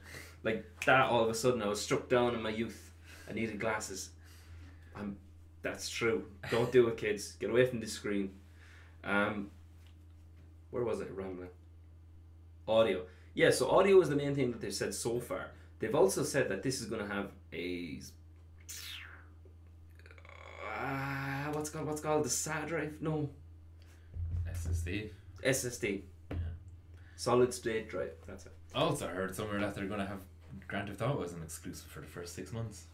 [0.43, 2.91] Like that all of a sudden I was struck down in my youth.
[3.31, 4.11] I needed glasses.
[4.97, 5.17] I'm
[5.63, 6.25] that's true.
[6.51, 7.33] Don't do it kids.
[7.33, 8.33] Get away from the screen.
[9.05, 9.51] Um
[10.71, 11.51] where was I rambling?
[12.67, 13.03] Audio.
[13.35, 15.51] Yeah, so audio is the main thing that they've said so far.
[15.83, 17.99] They've also said that this is going to have a
[20.65, 22.95] uh, what's called what's called the SAT drive?
[23.01, 23.29] No,
[24.49, 25.11] SSD.
[25.45, 26.03] SSD.
[26.31, 26.37] Yeah.
[27.17, 28.13] Solid state drive.
[28.29, 28.53] That's it.
[28.73, 30.21] I also heard somewhere that they're going to have
[30.69, 32.85] Grand Theft Auto as an exclusive for the first six months.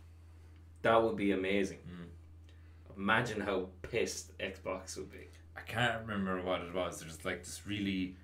[0.80, 1.80] That would be amazing.
[1.86, 2.96] Mm.
[2.96, 5.28] Imagine how pissed Xbox would be.
[5.54, 7.00] I can't remember what it was.
[7.00, 8.16] There's like this really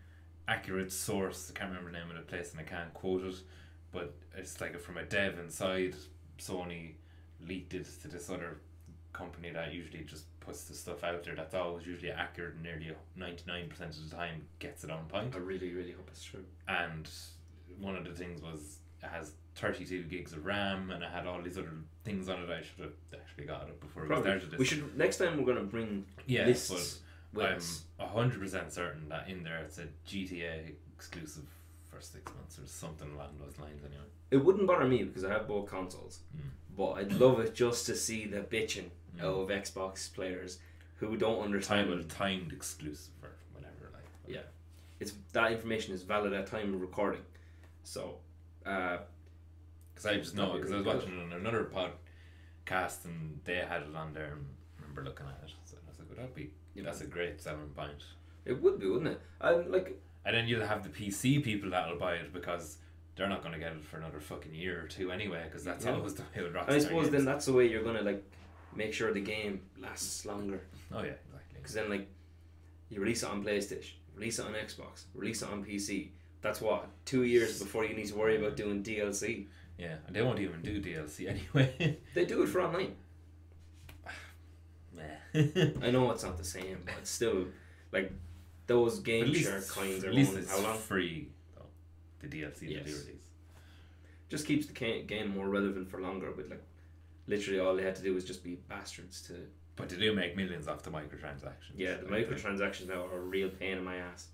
[0.48, 1.52] accurate source.
[1.54, 3.34] I can't remember the name of the place and I can't quote it,
[3.94, 5.94] but it's like from a dev inside
[6.38, 6.94] Sony
[7.46, 8.58] leaked it to this other
[9.12, 12.92] company that usually just puts the stuff out there that's always usually accurate and nearly
[13.18, 15.34] 99% of the time gets it on point.
[15.34, 16.44] I really, really hope it's true.
[16.68, 17.08] And
[17.80, 21.40] one of the things was it has 32 gigs of RAM and it had all
[21.40, 21.70] these other
[22.04, 22.50] things on it.
[22.50, 24.58] I should have actually got it before we started this.
[24.58, 26.98] We should next time we're gonna bring yeah, lists.
[27.32, 27.84] but I'm us.
[28.00, 31.44] hundred percent certain that in there it's a GTA exclusive
[31.94, 33.82] for six months or something along those lines.
[33.84, 36.40] Anyway, It wouldn't bother me because I have both consoles, Mm.
[36.76, 39.20] but I'd love it just to see the bitching Mm.
[39.22, 40.58] of Xbox players
[40.96, 41.88] who don't understand.
[41.88, 43.90] time timed exclusive or whatever.
[43.92, 44.42] Like Yeah.
[45.00, 47.24] It's that information is valid at time of recording,
[47.82, 48.18] so.
[48.64, 48.98] Uh,
[49.94, 53.82] because I just know because I was watching it on another podcast and they had
[53.82, 54.46] it on there and
[54.78, 55.52] I remember looking at it.
[55.64, 56.50] So I was like, well, that'd be
[56.82, 58.02] that's a great selling point.
[58.44, 59.20] it would be, wouldn't it?
[59.40, 62.78] And like, And then you'll have the PC people that'll buy it because
[63.16, 65.42] they're not going to get it for another fucking year or two anyway.
[65.44, 65.94] Because that's Yeah.
[65.94, 68.24] always the way with Rockstar I suppose then that's the way you're gonna like
[68.74, 70.60] make sure the game lasts longer.
[70.92, 71.58] Oh yeah, exactly.
[71.58, 72.08] Because then like,
[72.88, 76.08] you release it on PlayStation, release it on Xbox, release it on PC.
[76.40, 79.46] That's what two years before you need to worry about doing DLC.
[79.78, 81.98] Yeah, and they won't even do DLC anyway.
[82.14, 82.96] They do it for online.
[85.34, 87.46] I know it's not the same, but still
[87.92, 88.12] like
[88.66, 90.78] those At game least share coins are at least it's how long?
[90.78, 91.66] free though.
[92.20, 93.04] The DLC they do Yes.
[93.06, 93.24] release.
[94.28, 96.32] Just keeps the game more relevant for longer.
[96.32, 96.62] With like,
[97.26, 99.34] literally all they had to do was just be bastards to.
[99.76, 101.74] But they do make millions off the microtransactions.
[101.76, 104.28] Yeah, the Like, microtransactions now are a real pain in my ass.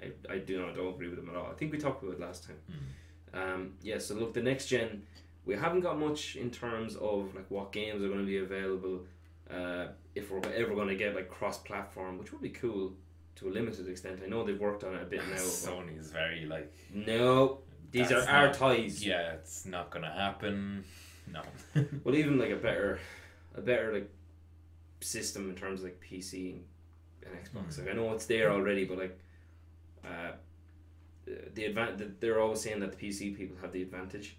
[0.00, 1.50] I, I do not don't agree with them at all.
[1.50, 2.56] I think we talked about it last time.
[2.70, 3.54] Mm.
[3.54, 5.02] Um, yeah, so look, the next gen,
[5.44, 9.00] we haven't got much in terms of like what games are going to be available.
[9.50, 12.92] Uh, if we're ever going to get like cross-platform, which would be cool
[13.38, 14.20] to a limited extent.
[14.24, 15.36] I know they've worked on it a bit now.
[15.36, 17.58] Sony's very like no,
[17.90, 19.04] these are our not- toys.
[19.04, 20.84] yeah, it's not gonna happen.
[21.32, 21.42] No.
[22.04, 22.98] Well, even like a better,
[23.54, 24.10] a better like
[25.00, 26.64] system in terms of like PC and,
[27.24, 27.74] and Xbox.
[27.74, 27.78] Mm.
[27.84, 29.18] Like I know it's there already, but like,
[30.04, 30.32] uh,
[31.54, 34.36] the advan- they're always saying that the PC people have the advantage,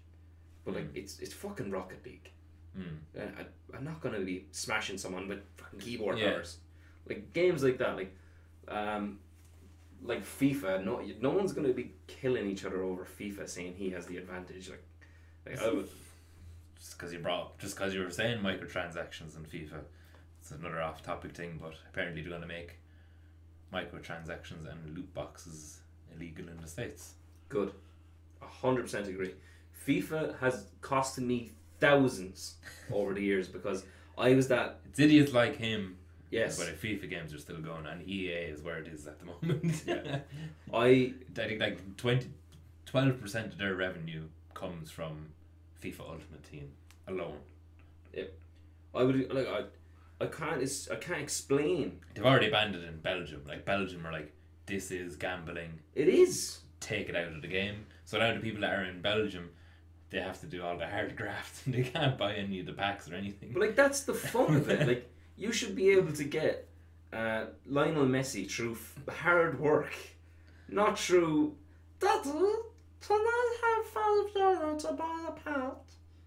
[0.64, 0.96] but like Mm.
[0.96, 2.30] it's it's fucking Rocket League.
[2.76, 2.96] mm.
[3.16, 6.32] Uh, I, I'm not gonna be smashing someone with fucking keyboard Yeah.
[6.32, 6.58] powers.
[7.08, 8.14] Like games like that, like,
[8.70, 9.18] um,
[10.02, 10.84] like FIFA.
[10.84, 14.70] No, no one's gonna be killing each other over FIFA, saying he has the advantage.
[14.70, 14.82] Like,
[15.46, 15.88] like I would,
[16.76, 19.80] just because you brought just because you were saying microtransactions in FIFA,
[20.40, 21.58] it's another off-topic thing.
[21.60, 22.76] But apparently they're gonna make
[23.72, 25.80] microtransactions and loot boxes
[26.14, 27.14] illegal in the states.
[27.48, 27.72] Good.
[28.42, 29.34] A hundred percent agree.
[29.86, 32.56] FIFA has costed me thousands
[32.92, 33.84] over the years because
[34.16, 35.96] I was that It's idiots like him.
[36.30, 36.58] Yes.
[36.58, 39.26] But if FIFA games are still going, and EA is where it is at the
[39.26, 39.82] moment.
[39.86, 40.20] Yeah.
[40.74, 42.28] I I think like 20,
[42.86, 45.28] 12 percent of their revenue comes from
[45.82, 46.70] FIFA Ultimate Team
[47.06, 47.38] alone.
[48.94, 49.64] I would like I
[50.20, 52.00] I can't I can't explain.
[52.14, 53.42] They've already banned it in Belgium.
[53.46, 54.32] Like Belgium are like,
[54.66, 55.78] this is gambling.
[55.94, 56.60] It is.
[56.80, 57.86] Take it out of the game.
[58.04, 59.50] So now the people that are in Belgium,
[60.10, 62.72] they have to do all the hard graft and they can't buy any of the
[62.72, 63.52] packs or anything.
[63.52, 64.86] But like that's the fun of it.
[64.86, 66.68] Like you should be able to get
[67.12, 69.92] uh, Lionel Messi through f- hard work,
[70.68, 71.56] not through
[72.00, 72.22] that.
[72.22, 75.72] Can I have five euro to buy a pad?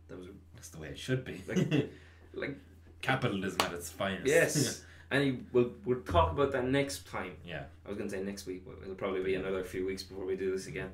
[0.08, 1.42] That was That's the way it should be.
[1.48, 1.92] Like-
[2.34, 2.58] like
[3.02, 4.26] Capitalism at its finest.
[4.26, 7.34] yes, and you, we'll we'll talk about that next time.
[7.46, 7.64] yeah.
[7.86, 10.36] I was gonna say next week, but it'll probably be another few weeks before we
[10.38, 10.90] do this again.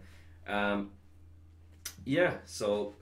[0.48, 0.90] Um,
[2.06, 2.96] yeah, so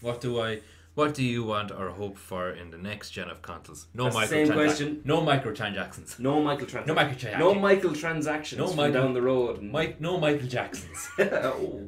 [0.00, 0.60] What do I?
[0.94, 3.86] What do you want or hope for in the next gen of consoles?
[3.94, 5.00] No That's the same microtransac- question.
[5.04, 6.18] No microtransactions.
[6.18, 7.38] no Michael trans- No microtransactions.
[7.38, 9.62] no Michael transactions No from Michael- down the road.
[9.62, 10.00] Mike.
[10.00, 11.08] No Michael Jacksons.
[11.18, 11.86] Oh.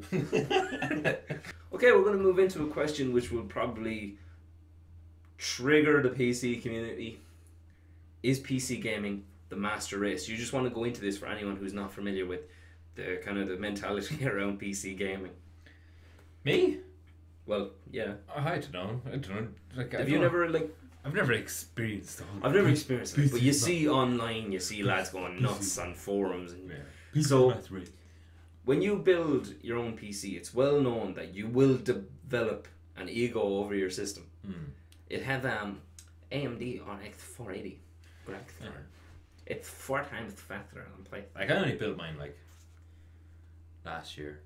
[1.73, 4.17] Okay, we're going to move into a question which will probably
[5.37, 7.19] trigger the PC community.
[8.21, 10.29] Is PC gaming the master race?
[10.29, 12.41] You just want to go into this for anyone who's not familiar with
[12.95, 15.31] the kind of the mentality around PC gaming.
[16.45, 16.77] Me?
[17.45, 18.13] Well, yeah.
[18.35, 19.01] I don't know.
[19.05, 19.47] I don't know.
[19.75, 20.69] Like, I Have you never like?
[21.05, 22.39] I've never experienced the whole.
[22.45, 26.53] I've never experienced it, but you see online, you see lads going nuts on forums,
[26.53, 27.21] and Yeah.
[27.21, 27.89] So- That's right.
[28.63, 33.41] when you build your own PC, it's well known that you will develop an ego
[33.41, 34.23] over your system.
[34.45, 34.69] Hmm.
[35.09, 35.81] It had um,
[36.31, 37.79] AMD RX 480
[38.25, 38.69] graphics Yeah.
[39.45, 41.25] It's four times faster than play.
[41.35, 42.37] Like I only built mine like
[43.85, 44.39] last year.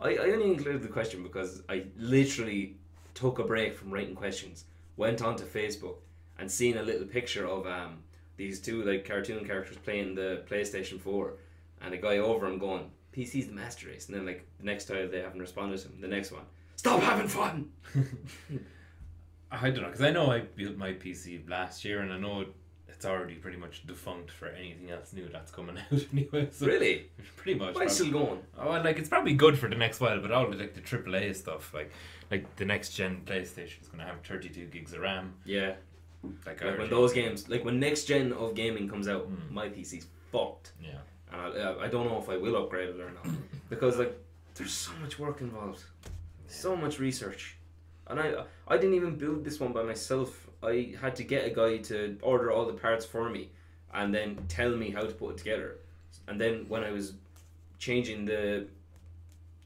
[0.00, 2.76] I, I only included the question because I literally
[3.14, 4.64] took a break from writing questions,
[4.96, 5.96] went onto Facebook,
[6.38, 7.98] and seen a little picture of um,
[8.36, 11.34] these two like cartoon characters playing the PlayStation 4,
[11.82, 14.08] and a guy over him going, PC's the master race.
[14.08, 16.44] And then, like, the next time they haven't responded to him, the next one,
[16.76, 17.70] stop having fun!
[19.50, 22.46] I don't know because I know I built my PC last year and I know
[22.94, 26.48] it's already pretty much defunct for anything else new that's coming out anyway.
[26.52, 27.06] So really?
[27.36, 27.74] pretty much.
[27.74, 28.40] Why still going?
[28.58, 31.34] Oh, like it's probably good for the next while, but all the, like the AAA
[31.36, 31.90] stuff, like
[32.30, 35.34] like the next gen PlayStation is gonna have thirty two gigs of RAM.
[35.44, 35.74] Yeah.
[36.46, 39.50] Like, Like when those games, like when next gen of gaming comes out, Mm.
[39.50, 40.72] my PC's fucked.
[40.82, 41.00] Yeah.
[41.32, 43.26] And I, uh, I don't know if I will upgrade it or not.
[43.68, 44.16] because, like,
[44.54, 45.82] there's so much work involved,
[46.46, 47.56] so much research.
[48.06, 50.43] And I, I didn't even build this one by myself.
[50.66, 53.50] I had to get a guy to order all the parts for me
[53.92, 55.76] and then tell me how to put it together.
[56.28, 57.14] And then when I was
[57.78, 58.66] changing the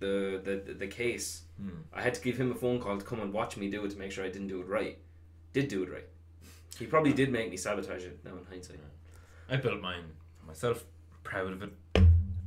[0.00, 1.70] the the, the, case, Hmm.
[1.92, 3.90] I had to give him a phone call to come and watch me do it
[3.90, 4.96] to make sure I didn't do it right.
[5.52, 6.06] Did do it right.
[6.78, 8.78] He probably did make me sabotage it now in hindsight.
[9.50, 10.04] I built mine
[10.46, 10.84] myself,
[11.24, 11.70] proud of it,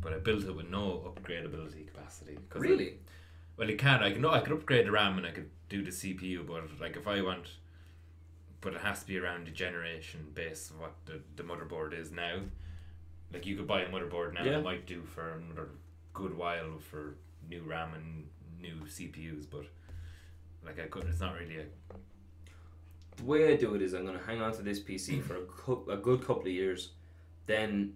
[0.02, 2.38] but I built it with no upgradability capacity.
[2.50, 2.90] 'cause Really?
[2.92, 2.98] I-
[3.58, 4.02] well, you can.
[4.02, 4.22] I can.
[4.22, 7.06] No, I could upgrade the RAM and I could do the CPU, but like if
[7.06, 7.48] I want,
[8.62, 12.12] but it has to be around the generation base of what the, the motherboard is
[12.12, 12.38] now.
[13.34, 14.52] Like you could buy a motherboard now Yeah.
[14.54, 15.70] that might do for another
[16.14, 17.16] good while for
[17.50, 18.28] new RAM and
[18.60, 19.66] new CPUs, but
[20.66, 21.10] like I couldn't.
[21.10, 21.66] It's not really a
[23.18, 25.36] The way I do it is I'm going to hang on to this PC for
[25.38, 26.90] a, cou- a good couple of years.
[27.48, 27.94] Then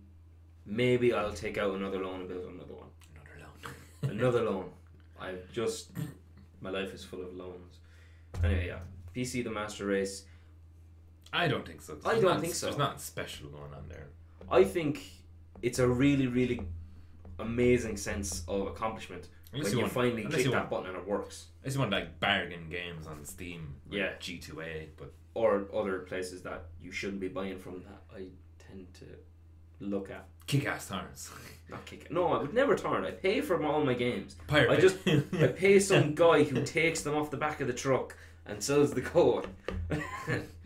[0.65, 2.89] maybe I'll take out another loan and build another one.
[3.13, 3.73] another loan.
[4.19, 4.69] Another loan.
[5.19, 5.91] I've just.
[6.61, 7.79] My life is full of loans.
[8.43, 8.79] Anyway, yeah.
[9.15, 10.25] PC the Master Race.
[11.35, 11.97] I don't think so.
[12.05, 12.67] I don't think so.
[12.67, 14.07] There's nothing special going on there.
[14.49, 15.01] I think
[15.61, 16.61] it's a really, really
[17.39, 20.69] amazing sense of accomplishment Unless when you you want, finally unless click you that want,
[20.69, 21.45] button and it works.
[21.65, 24.09] you want like bargain games on Steam, like Yeah.
[24.19, 28.27] G2A, but Or other places that you shouldn't be buying from that I
[28.59, 29.05] tend to
[29.79, 30.25] look at.
[30.47, 31.31] kick-ass torrents.
[31.69, 33.03] Not kick No, I would never turn.
[33.05, 34.35] I pay for all my games.
[34.47, 34.71] Pirate.
[34.71, 38.15] I just I pay some guy who takes them off the back of the truck
[38.45, 39.47] and so is the code.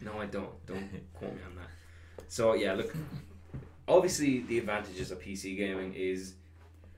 [0.02, 0.66] no, I don't.
[0.66, 1.70] Don't quote me on that.
[2.28, 2.96] So yeah, look.
[3.88, 6.36] Obviously, the advantages of PC gaming is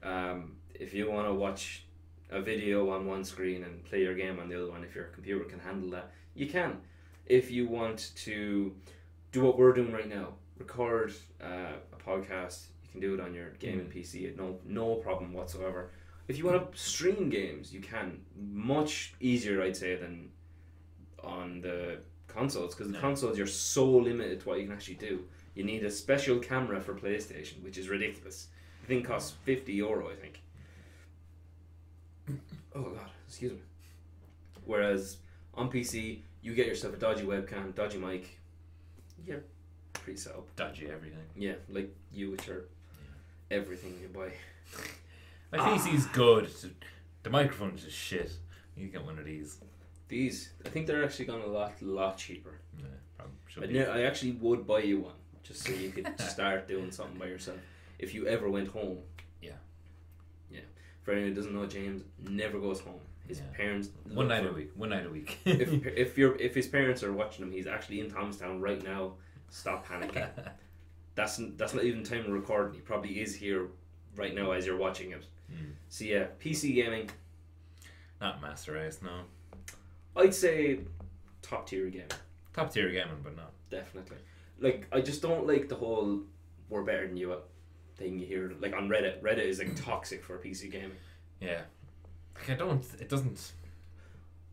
[0.04, 1.86] um, if you want to watch
[2.30, 5.06] a video on one screen and play your game on the other one, if your
[5.06, 6.78] computer can handle that, you can.
[7.26, 8.76] If you want to
[9.32, 13.34] do what we're doing right now, record uh, a podcast, you can do it on
[13.34, 14.36] your gaming PC.
[14.38, 15.92] No, no problem whatsoever.
[16.28, 20.30] if you want to stream games, you can much easier, I'd say, than
[21.24, 23.02] on the consoles because the Yeah.
[23.02, 25.28] consoles you're so limited to what you can actually do.
[25.56, 28.48] You need a special camera for PlayStation, which is ridiculous.
[28.82, 30.42] The thing costs fifty euro, I think.
[32.74, 33.60] Oh god, excuse me.
[34.66, 35.18] Whereas
[35.54, 38.40] on PC, you get yourself a dodgy webcam, dodgy mic.
[39.28, 39.44] You're
[39.94, 40.48] pretty set up.
[40.56, 41.20] Dodgy everything.
[41.36, 42.62] Yeah, like you with your
[43.50, 44.32] everything you buy.
[45.52, 45.78] My Ah.
[45.78, 46.50] PC's good.
[47.24, 48.32] The microphone's just shit.
[48.78, 49.60] You get one of these.
[50.12, 52.60] These, I think they're actually gone a lot, lot cheaper.
[52.78, 52.86] Yeah,
[53.18, 53.82] probably should I, be.
[53.82, 57.58] I actually would buy you one just so you could start doing something by yourself
[57.98, 58.98] if you ever went home.
[59.42, 59.52] Yeah.
[60.52, 60.60] Yeah.
[61.04, 63.00] For anyone who doesn't know, James never goes home.
[63.26, 63.46] His Yeah.
[63.56, 63.90] parents.
[64.14, 64.72] One night a week.
[64.76, 65.40] One night a week.
[65.46, 65.72] if
[66.06, 69.14] if your if his parents are watching him, he's actually in Thomastown right now.
[69.50, 70.28] Stop panicking.
[71.16, 72.74] That's that's not even time of recording.
[72.74, 73.68] He probably is here
[74.18, 75.26] right now as you're watching it.
[75.50, 75.72] Mm.
[75.88, 77.10] So yeah, PC gaming.
[78.20, 79.22] Not Master Race, no.
[80.16, 80.80] I'd say
[81.42, 82.08] top tier game.
[82.54, 83.52] Top tier gaming, but not.
[83.70, 84.18] Definitely.
[84.60, 86.22] Like I just don't like the whole
[86.70, 87.36] "we're better than you"
[87.98, 88.54] thing you hear.
[88.60, 90.98] Like on Reddit, Reddit is like toxic for PC gaming.
[91.40, 91.62] Yeah.
[92.36, 92.86] Like I don't.
[93.00, 93.54] It doesn't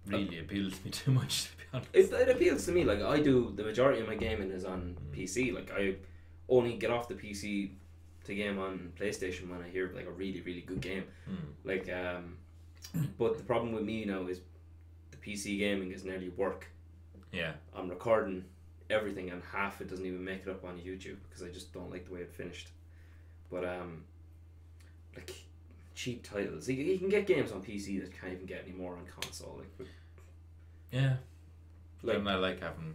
[0.07, 1.90] really appeal to me too much, to be honest.
[1.92, 2.85] It, it appeals to me.
[2.85, 5.16] Like I do, the majority of my gaming is on Mm.
[5.18, 5.53] PC.
[5.55, 5.97] Like I
[6.49, 7.71] only get off the PC
[8.25, 11.05] to game on PlayStation when I hear like a really really good game.
[11.29, 11.37] Mm.
[11.64, 12.37] Like um,
[13.18, 14.40] but the problem with me now is
[15.20, 16.66] the PC gaming is nearly work.
[17.33, 17.52] Yeah.
[17.76, 18.44] I'm recording
[18.90, 21.90] everything and half it doesn't even make it up on YouTube because I just don't
[21.90, 22.68] like the way it finished.
[23.50, 24.04] But um,
[25.14, 25.33] like
[25.94, 28.92] cheap titles, you, you can get games on PC that can't even get any more
[28.94, 29.57] on console.
[29.59, 29.87] Like, but,
[30.92, 31.16] Yeah.
[32.02, 32.94] like and I like having.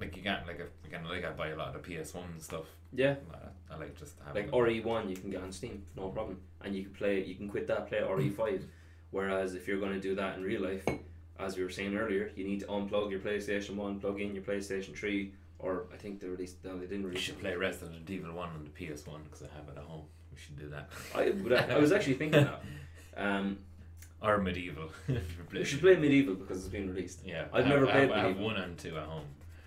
[0.00, 2.66] Like you can't like a, again like I buy a lot of PS One stuff.
[2.94, 6.08] yeah, I, I like just having like RE one you can get on Steam, no
[6.10, 7.24] problem, and you can play.
[7.24, 8.64] You can quit that, play RE five.
[9.10, 10.84] Whereas if you're going to do that in real life,
[11.38, 14.42] as we were saying earlier, you need to unplug your PlayStation one, plug in your
[14.44, 16.56] PlayStation three, or I think they released.
[16.64, 17.22] No, they didn't We release.
[17.22, 17.40] should it.
[17.40, 20.02] play Resident Evil One on the PS One because I have it at home.
[20.32, 20.90] We should do that.
[21.14, 22.62] I, but I, I was actually thinking that.
[23.16, 23.58] Um,
[24.22, 24.90] or MediEvil.
[25.52, 27.18] we should play MediEvil because it's been released.
[27.24, 28.40] Yeah, I've I never have, played I have, I have MediEvil.
[28.44, 29.24] one and two at home.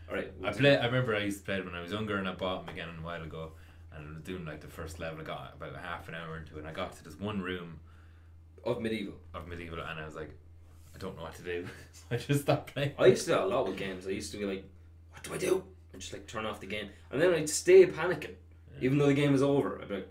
[0.10, 0.78] All right, I play.
[0.78, 2.74] I remember I used to play it when I was younger, and I bought them
[2.74, 3.52] again a while ago.
[3.94, 5.20] And I was doing like the first level.
[5.20, 7.80] I got about half an hour into it, and I got to this one room
[8.66, 9.14] of MediEvil.
[9.34, 10.32] of MediEvil, and I was like,
[10.94, 11.68] I don't know what to do.
[11.92, 12.94] so I just stopped playing.
[12.98, 14.08] I used to do that a lot with games.
[14.08, 14.64] I used to be like,
[15.12, 17.86] "What do I do?" And just like turn off the game, and then I'd stay
[17.86, 18.36] panicking,
[18.82, 19.80] even though the game is over.
[19.82, 20.10] I'd be like,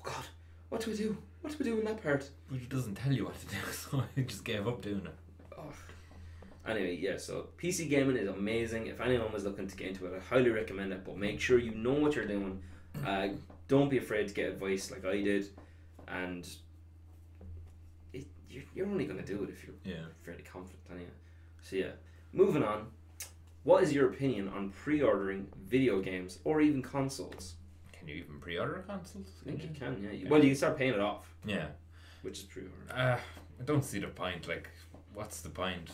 [0.00, 0.24] "Oh God,
[0.68, 1.16] what do I do?
[1.42, 3.56] What do we do in that part?" But it doesn't tell you what to do,
[3.72, 5.14] so I just gave up doing it.
[5.56, 5.72] Oh.
[6.66, 7.16] Anyway, yeah.
[7.16, 8.86] So PC gaming is amazing.
[8.86, 11.04] If anyone was looking to get into it, I highly recommend it.
[11.04, 12.60] But make sure you know what you're doing.
[13.06, 13.28] Uh,
[13.68, 15.48] don't be afraid to get advice like I did,
[16.08, 16.48] and
[18.50, 20.06] you're, you're only going to do it if you're Yeah.
[20.24, 21.10] fairly confident anyway.
[21.62, 21.90] So yeah,
[22.32, 22.86] moving on.
[23.64, 27.54] What is your opinion on pre-ordering video games or even consoles?
[27.92, 29.26] Can you even pre-order consoles?
[29.42, 30.10] I think you can, yeah.
[30.10, 30.28] Yeah.
[30.30, 31.66] Well, you can start paying it off, Yeah.
[32.22, 32.74] which is pre-order.
[32.90, 33.18] Uh,
[33.60, 34.48] I don't see the point.
[34.48, 34.70] Like,
[35.12, 35.90] what's the point?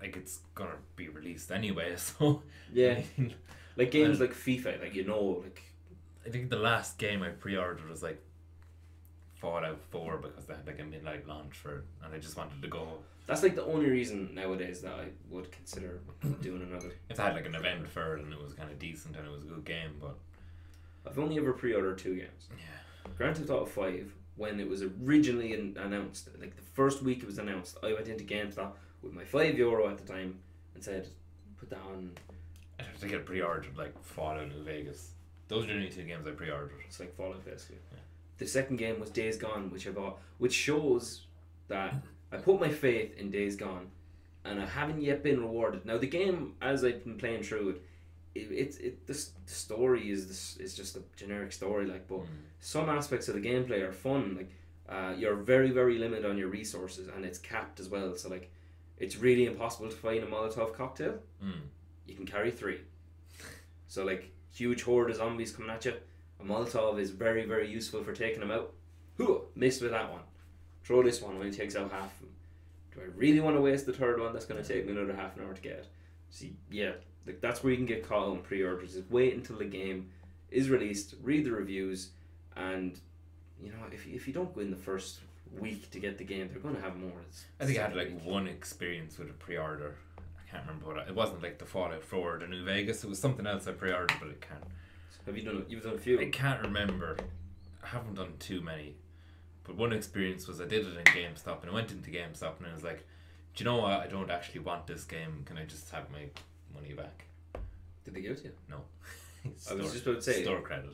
[0.00, 1.94] Like, it's gonna be released anyway.
[1.96, 3.34] So Yeah, I, mean,
[3.76, 5.62] like games Uh, like FIFA, like you know, like
[6.24, 8.22] I think the last game I pre-ordered was like
[9.40, 12.60] Fallout Four because they had like a midnight launch for it, and I just wanted
[12.62, 12.86] to go.
[13.26, 16.00] that's like the only reason nowadays that I would consider
[16.40, 16.92] doing another.
[17.08, 19.26] If they had like an event for it and it was kind of decent and
[19.26, 20.16] it was a good game, but
[21.06, 22.48] I've only ever pre-ordered two games.
[22.56, 27.18] yeah, Grand Theft Auto Five, when it was originally an- announced, like the first week
[27.22, 28.72] it was announced, I went into GameStop
[29.02, 30.38] with my five euro at the time
[30.74, 31.08] and said,
[31.58, 32.12] "Put that on."
[32.80, 35.10] I think I pre-ordered like Fallout New Vegas.
[35.48, 36.72] Those are the only two games I pre-ordered.
[36.86, 37.76] It's like Fallout basically.
[37.92, 37.95] Yeah.
[38.38, 41.22] The second game was Days Gone, which I bought, which shows
[41.68, 41.94] that
[42.32, 43.86] I put my faith in Days Gone,
[44.44, 45.86] and I haven't yet been rewarded.
[45.86, 47.82] Now the game, as I've been playing through it,
[48.34, 52.26] it, it, it story is this is just a generic story, like, but Mm.
[52.60, 54.36] some aspects of the gameplay are fun.
[54.36, 54.50] Like,
[54.88, 58.14] uh, you're very very limited on your resources, and it's capped as well.
[58.16, 58.50] So like,
[58.98, 61.14] it's really impossible to find a Molotov cocktail.
[61.42, 61.52] Mm.
[62.06, 62.80] You can carry three.
[63.88, 65.94] So like huge horde of zombies coming at you.
[66.40, 68.72] A Molotov is very very useful for taking them out.
[69.16, 70.22] Whew, missed with that one.
[70.84, 72.30] Throw this one when he takes out half of them.
[72.94, 74.32] Do I really want to waste the third one?
[74.32, 75.86] That's going to take me another half an hour to get.
[76.30, 76.92] See, yeah,
[77.26, 78.94] like that's where you can get caught on pre-orders.
[78.96, 80.10] Is wait until the game
[80.50, 82.10] is released, read the reviews,
[82.56, 82.98] and
[83.60, 85.20] you know if if you don't go in the first
[85.58, 87.20] week to get the game, they're going to have more.
[87.28, 88.24] It's I think I had like week.
[88.24, 89.96] one experience with a pre-order.
[90.18, 93.02] I can't remember what I, it wasn't like the Fallout 4 or the New Vegas.
[93.02, 94.64] It was something else I pre-ordered, but I can't.
[95.26, 95.56] Have you done?
[95.58, 95.66] it?
[95.68, 96.20] You've done a few.
[96.20, 97.16] I can't remember.
[97.82, 98.94] I haven't done too many,
[99.64, 102.66] But one experience was I did it in GameStop and I went into GameStop and
[102.68, 103.04] I was like,
[103.54, 103.92] do you know what?
[104.00, 105.42] I don't actually want this game.
[105.44, 106.26] Can I just have my
[106.74, 107.24] money back?
[108.04, 108.52] Did they give it to you?
[109.56, 110.42] Store, I was just about to say.
[110.42, 110.90] store credit.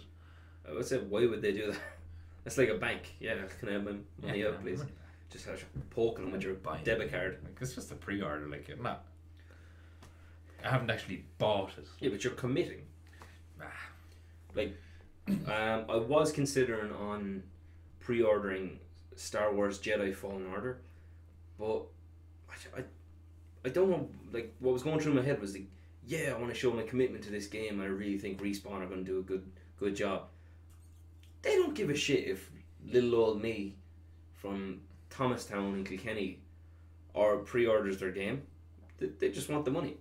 [0.69, 1.79] I would say, why would they do that?
[2.45, 3.15] That's like a bank.
[3.21, 4.79] Yeah, can I have my money Yeah, out, can I have please?
[4.79, 4.91] money?
[5.31, 7.13] Just have poking them with your Buying debit it.
[7.13, 7.39] card.
[7.43, 8.47] Like, it's just a pre-order.
[8.49, 9.05] Like I'm not.
[10.65, 11.87] I haven't actually bought it.
[12.01, 12.83] Yeah, but you're committing.
[13.61, 13.67] Ah,
[14.57, 17.43] Ah, Um, I was considering on
[18.01, 18.79] pre-ordering
[19.17, 20.79] Star Wars Jedi Fallen Order,
[21.59, 21.83] but
[22.51, 22.85] I, I,
[23.65, 24.09] I don't know.
[24.33, 25.67] Like what was going through my head was like,
[26.07, 27.81] yeah, I want to show my commitment to this game.
[27.81, 29.45] I really think Respawn are going to do a good
[29.79, 30.25] good job.
[31.43, 32.51] They don't give a shit if
[32.85, 33.77] little old me
[34.35, 34.81] from
[35.11, 36.41] Thomastown in Kilkenny
[37.15, 38.43] or pre-orders their game.
[38.99, 39.97] They, they just want the money.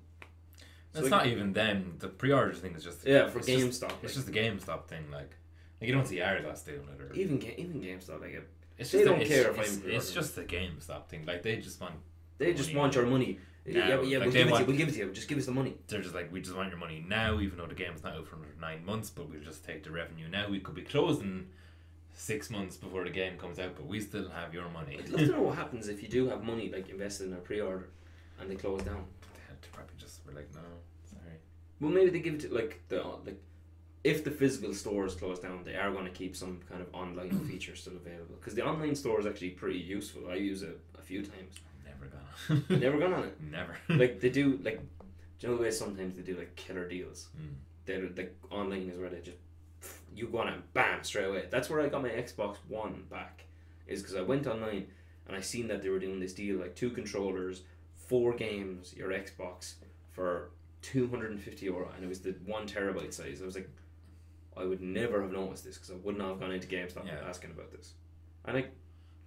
[0.94, 1.96] So, it's like- not even them.
[2.00, 3.94] The pre-order thing is just Yeah, for it's just- GameStop.
[4.04, 5.10] It's just the GameStop thing.
[5.12, 5.32] Like,
[5.80, 8.48] like you don't see Argos doing it or even even GameStop like it.
[8.78, 11.26] It's They just don't it's, care if it's, I'm it's just the GameStop thing.
[11.26, 11.96] Like they just want.
[12.40, 13.40] They just want your money.
[13.64, 14.66] Now, yeah, yeah, like, we'll give it to want- you.
[14.68, 15.12] We'll give it to you.
[15.14, 15.76] Just give us the money.
[15.88, 18.28] They're just like we just want your money now, even though the game's not out
[18.28, 19.10] for another nine months.
[19.12, 20.50] But we'll just take the revenue now.
[20.50, 21.48] We could be closing
[22.14, 24.98] six months before the game comes out, but we still have your money.
[25.00, 27.38] I'd love to know what happens if you do have money like invested in a
[27.38, 27.88] pre-order,
[28.40, 29.06] and they close down.
[29.62, 30.62] They to probably just were like, no,
[31.10, 31.38] sorry.
[31.80, 33.42] Well, maybe they give it to like the like,
[34.04, 37.40] if the physical stores close down, they are going to keep some kind of online
[37.50, 40.24] feature still available because the online store is actually pretty useful.
[40.30, 41.60] I use it a few times.
[41.86, 42.80] Never gonna.
[42.80, 43.38] Never gone on it.
[43.52, 43.78] Never.
[43.90, 44.80] Like they do like,
[45.40, 47.30] do you know the way sometimes they do like killer deals.
[47.40, 47.54] Mm.
[47.86, 49.38] They're like online is where they just
[50.16, 51.46] you go on it, bam, straight away.
[51.50, 53.46] That's where I got my Xbox One back.
[53.88, 54.88] Is because I went online
[55.28, 57.62] and I seen that they were doing this deal like two controllers,
[58.12, 59.76] four games, your Xbox
[60.12, 60.52] for
[60.82, 63.42] two hundred and fifty euro, and it was the one terabyte size.
[63.42, 63.70] I was like,
[64.58, 67.22] I would never have noticed this because I would not have gone into GameStop Yeah.
[67.28, 67.94] asking about this.
[68.44, 68.66] And I,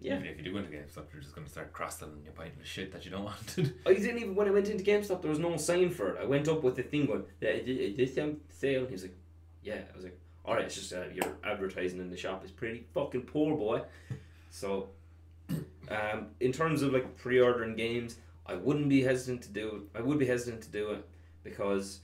[0.01, 2.53] yeah, Even if you do go into GameStop, you're just gonna start cross-selling your buying
[2.59, 3.57] the shit that you don't want.
[3.87, 6.17] I didn't even when I went into GameStop there was no sign for it.
[6.21, 8.15] I went up with the thing going, "Yeah, is is this
[8.51, 9.17] sale?" And he was like,
[9.63, 12.51] "Yeah." I was like, "All right, it's just uh, your advertising in the shop is
[12.51, 13.81] pretty fucking poor, boy."
[14.51, 14.91] So,
[15.49, 18.17] um, in terms of like pre-ordering games,
[18.47, 19.99] I wouldn't be hesitant to do it.
[19.99, 21.05] I would be hesitant to do it
[21.43, 22.01] because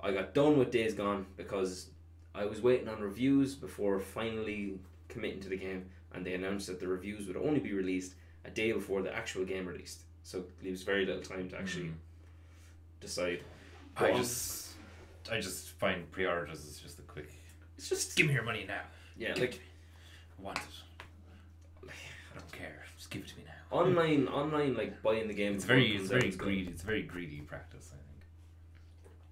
[0.00, 1.90] I got done with Days Gone because
[2.34, 4.78] I was waiting on reviews before finally
[5.08, 8.14] committing to the game, and they announced that the reviews would only be released
[8.44, 10.00] a day before the actual game released.
[10.22, 11.94] So it leaves very little time to actually Mm.
[13.00, 13.40] decide.
[13.96, 14.72] I Go just,
[15.30, 17.30] I just find pre-orders is just a quick.
[17.78, 18.82] It's just Give me your money now.
[19.16, 19.60] yeah, like
[20.38, 20.64] I want it.
[22.96, 23.02] I don't care.
[23.02, 23.76] Just give it to me now.
[23.76, 25.54] online, online like buying the game.
[25.54, 26.38] It's before it very, comes it's out very good.
[26.38, 26.70] greedy.
[26.70, 27.92] It's very greedy practice.
[27.92, 28.24] I think.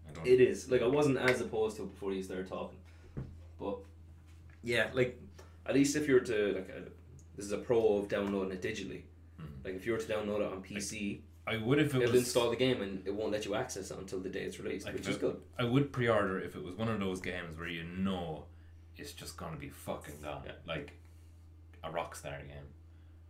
[0.09, 0.27] I don't.
[0.27, 2.79] It is like I wasn't as opposed to it before you started talking,
[3.59, 3.79] but
[4.63, 5.21] yeah, like
[5.67, 6.81] at least if you were to like, uh,
[7.37, 9.03] this is a pro of downloading it digitally.
[9.41, 9.65] Mhm.
[9.65, 12.23] Like if you were to download it on PC, I would if it it'll was.
[12.23, 14.87] install the game and it won't let you access it until the day it's released,
[14.87, 15.41] Like which is it- good.
[15.59, 18.45] I would pre-order if it was one of those games where you know
[18.97, 20.43] it's just gonna be fucking gone.
[20.47, 20.53] Yeah.
[20.67, 20.93] Like
[21.83, 22.69] a Rockstar game.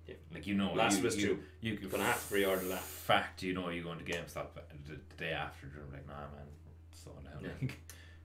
[0.06, 0.14] Yeah.
[0.32, 1.38] Like you know, Last you, of Us you, 2.
[1.62, 2.80] You, You're gonna have to pre-order that.
[2.80, 5.66] Fact, you know, you're go into GameStop the, the day after.
[5.74, 6.46] You're like, nah, man,
[6.92, 7.42] slowing down.
[7.42, 7.48] Yeah.
[7.62, 7.78] Like,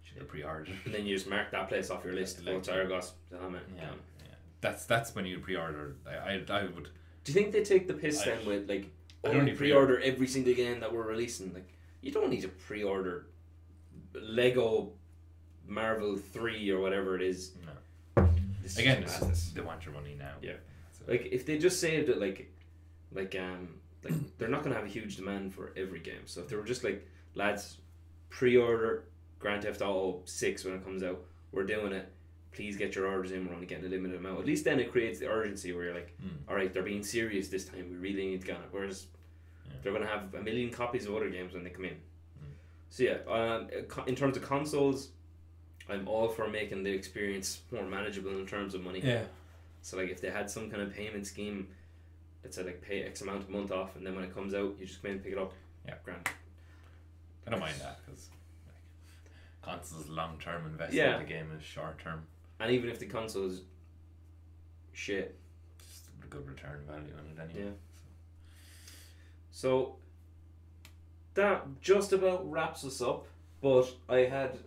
[0.03, 0.69] should have pre-ordered.
[0.85, 2.43] And then you just mark that place off your list.
[2.43, 3.13] Like- oh, Argos.
[3.29, 3.61] Damn it.
[3.77, 3.83] Yeah,
[4.25, 4.25] yeah.
[4.59, 5.95] That's that's when you pre-order.
[6.07, 6.89] I, I, I would.
[7.23, 8.89] Do you think they take the piss I- then with like,
[9.23, 11.53] I don't need pre-order every single game that we're releasing?
[11.53, 11.71] Like,
[12.01, 13.27] you don't need to pre-order
[14.13, 14.91] Lego
[15.67, 17.51] Marvel Three or whatever it is.
[17.65, 18.27] No.
[18.63, 19.41] This Again, it's madness.
[19.43, 20.33] just, they want your money now.
[20.41, 20.53] Yeah.
[21.09, 22.51] So, like if they just saved it, like,
[23.11, 26.25] like um, like they're not gonna have a huge demand for every game.
[26.25, 27.05] So if they were just like,
[27.35, 27.77] lads,
[28.29, 29.05] pre-order
[29.39, 32.11] Grand Theft Auto Six when it comes out, we're doing it.
[32.51, 33.47] Please get your orders in.
[33.47, 34.39] We're only getting a limited amount.
[34.39, 36.29] At least then it creates the urgency where you're like, Mm.
[36.49, 37.89] all right, they're being serious this time.
[37.89, 38.67] We really need to get it.
[38.71, 39.05] Whereas
[39.67, 39.73] Yeah.
[39.83, 41.93] they're going to have a million copies of other games when they come in.
[41.93, 41.97] Mm.
[42.89, 43.69] So yeah, um,
[44.07, 45.09] in terms of consoles,
[45.87, 49.01] I'm all for making the experience more manageable in terms of money.
[49.03, 49.23] yeah.
[49.81, 51.67] So like if they had some kind of payment scheme
[52.41, 54.75] that said like pay X amount a month off, and then when it comes out,
[54.79, 55.53] you just come in and pick it up.
[55.85, 55.95] Yeah.
[56.03, 56.29] grand.
[57.47, 58.29] I don't mind that because
[58.67, 58.75] like,
[59.61, 60.93] consoles long-term investment.
[60.93, 61.17] Yeah.
[61.17, 62.23] The game is short-term.
[62.59, 63.61] And even if the console is
[64.93, 65.37] shit,
[65.79, 67.71] Just a good return value on it anyway.
[67.71, 68.91] Yeah.
[69.51, 69.95] So
[71.33, 73.25] that just about wraps us up.
[73.61, 74.57] But I had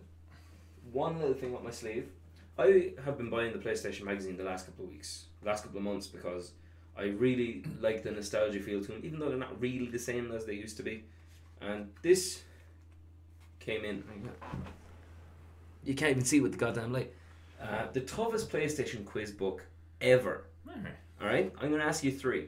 [0.91, 2.09] one little thing up my sleeve.
[2.57, 5.83] I have been buying the PlayStation magazine the last couple of weeks, last couple of
[5.83, 6.51] months, because
[6.97, 10.31] I really like the nostalgia feel to them, even though they're not really the same
[10.31, 11.03] as they used to be.
[11.61, 12.43] And this
[13.59, 14.03] came in.
[15.83, 17.11] You can't even see with the goddamn light.
[17.61, 19.65] Uh, the toughest PlayStation quiz book
[20.01, 20.45] ever.
[20.67, 20.93] Alright.
[21.21, 22.47] All right, I'm going to ask you three.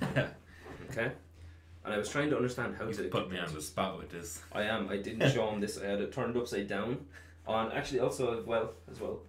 [0.90, 1.12] Okay.
[1.84, 4.10] And I was trying to understand how You to put me on the spot with
[4.10, 4.42] this.
[4.52, 4.88] I am.
[4.88, 5.78] I didn't show him this.
[5.78, 7.06] I had it turned upside down.
[7.46, 9.20] On actually also as well as well.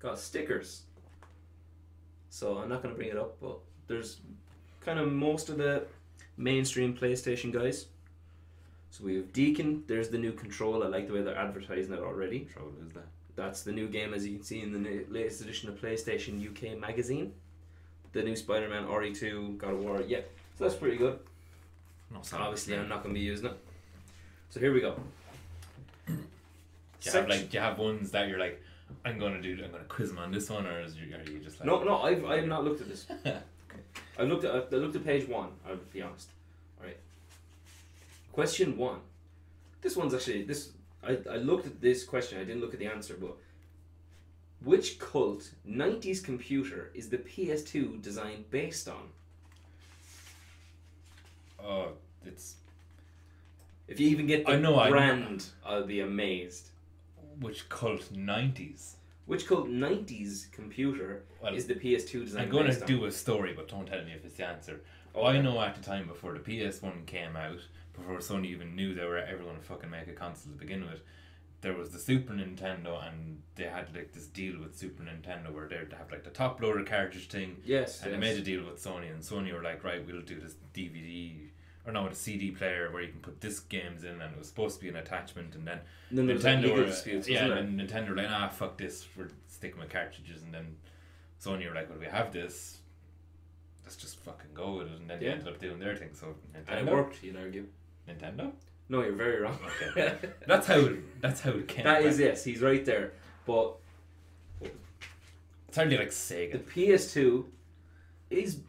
[0.00, 0.82] Got stickers.
[2.30, 4.20] So I'm not gonna bring it up, but there's
[4.80, 5.86] kind of most of the
[6.36, 7.86] mainstream PlayStation guys.
[8.90, 9.84] So we have Deacon.
[9.86, 10.82] There's the new control.
[10.82, 12.40] I like the way they're advertising it already.
[12.40, 13.06] Control is that?
[13.36, 16.76] That's the new game, as you can see in the latest edition of PlayStation UK
[16.78, 17.32] magazine.
[18.12, 20.02] The new Spider-Man RE2 God of War.
[20.06, 20.22] Yeah,
[20.56, 21.20] so that's pretty good.
[22.10, 23.58] No, So obviously, I'm not going to be using it.
[24.50, 24.98] So here we go.
[26.06, 26.14] Do
[27.02, 28.60] you have like do you have ones that you're like,
[29.04, 31.38] I'm gonna do I'm gonna quiz them on this one or is you, are you
[31.40, 33.06] just like no, no, I've, I've not looked at this.
[34.18, 35.50] I looked at I looked at page one.
[35.68, 36.28] I'll be honest.
[36.80, 36.96] All right.
[38.32, 39.00] Question one.
[39.80, 40.70] This one's actually this.
[41.06, 42.38] I, I looked at this question.
[42.40, 43.36] I didn't look at the answer, but
[44.64, 49.10] which cult '90s computer is the PS2 design based on?
[51.62, 51.88] Oh,
[52.26, 52.56] it's
[53.86, 54.90] If you even get the I know, I know.
[54.90, 56.68] brand, I'll be amazed.
[57.40, 58.96] Which cult nineties?
[59.26, 63.68] Which cult '90s computer Well, is the PS2 design I'm gonna do a story, but
[63.68, 64.80] don't tell me if it's the answer.
[65.14, 65.38] Oh, okay.
[65.38, 67.58] I know at the time before the PS1 came out,
[67.92, 70.82] before Sony even knew they were ever going to fucking make a console to begin
[70.88, 71.00] with,
[71.60, 75.66] there was the Super Nintendo, and they had like this deal with Super Nintendo where
[75.66, 78.02] they'd have like the top loader cartridge thing, Yes.
[78.02, 78.20] and yes.
[78.20, 81.47] they made a deal with Sony, and Sony were like, right, we'll do this DVD
[81.88, 84.46] or no, a CD player where you can put disc games in, and it was
[84.46, 85.80] supposed to be an attachment, and then
[86.10, 88.76] And then was like Nintendo were, disputes, yeah, and then Nintendo were like, ah, fuck
[88.76, 90.76] this, we're sticking with cartridges, and then
[91.42, 92.78] Sony were like, well, we have this,
[93.84, 96.10] let's just fucking go with it, and then they ended up doing their thing.
[96.12, 96.34] So?
[96.54, 97.64] Nintendo, And it worked, you'd argue.
[98.06, 98.52] Nintendo,
[98.90, 99.58] No, you're very wrong.
[99.96, 100.14] Okay.
[100.46, 100.88] that's how
[101.20, 101.84] that's how it came.
[101.84, 103.12] that is yes, he's right there.
[103.46, 103.76] But
[105.68, 106.52] It's hardly like Sega.
[106.52, 107.44] the PS2
[108.30, 108.60] is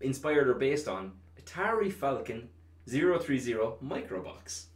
[0.00, 1.12] inspired or based on
[1.44, 2.48] Atari Falcon
[2.88, 4.66] 030 Microbox.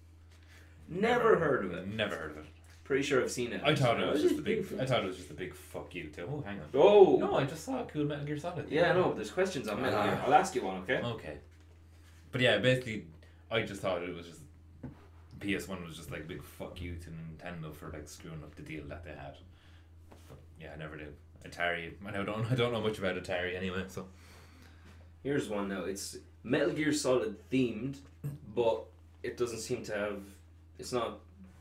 [0.89, 1.87] Never heard of it.
[1.89, 2.47] Never heard of it.
[2.85, 3.61] Pretty sure I've seen it.
[3.63, 4.67] I thought it was just a big.
[4.81, 6.23] I thought it was just a big fuck you to.
[6.23, 6.67] Oh, hang on.
[6.73, 7.19] Oh!
[7.21, 8.67] No, I just saw a cool Metal Gear Solid.
[8.71, 10.19] Yeah, no, there's questions on Metal Gear.
[10.23, 10.27] Ah.
[10.27, 11.03] I'll ask you one, okay?
[11.03, 11.37] Okay.
[12.33, 13.05] But yeah, basically,
[13.51, 14.41] I just thought it was just
[15.41, 18.63] PS1 was just like a big fuck you to Nintendo for like screwing up the
[18.63, 19.37] deal that they had.
[20.27, 21.13] But yeah, I never knew
[21.47, 21.93] Atari.
[22.07, 22.47] I don't.
[22.51, 23.85] I don't know much about Atari anyway.
[23.89, 24.07] So
[25.23, 25.85] Here's one now.
[25.85, 27.97] It's Metal Gear Solid themed,
[28.55, 28.85] but
[29.23, 30.21] it doesn't seem to have.
[30.79, 31.19] It's not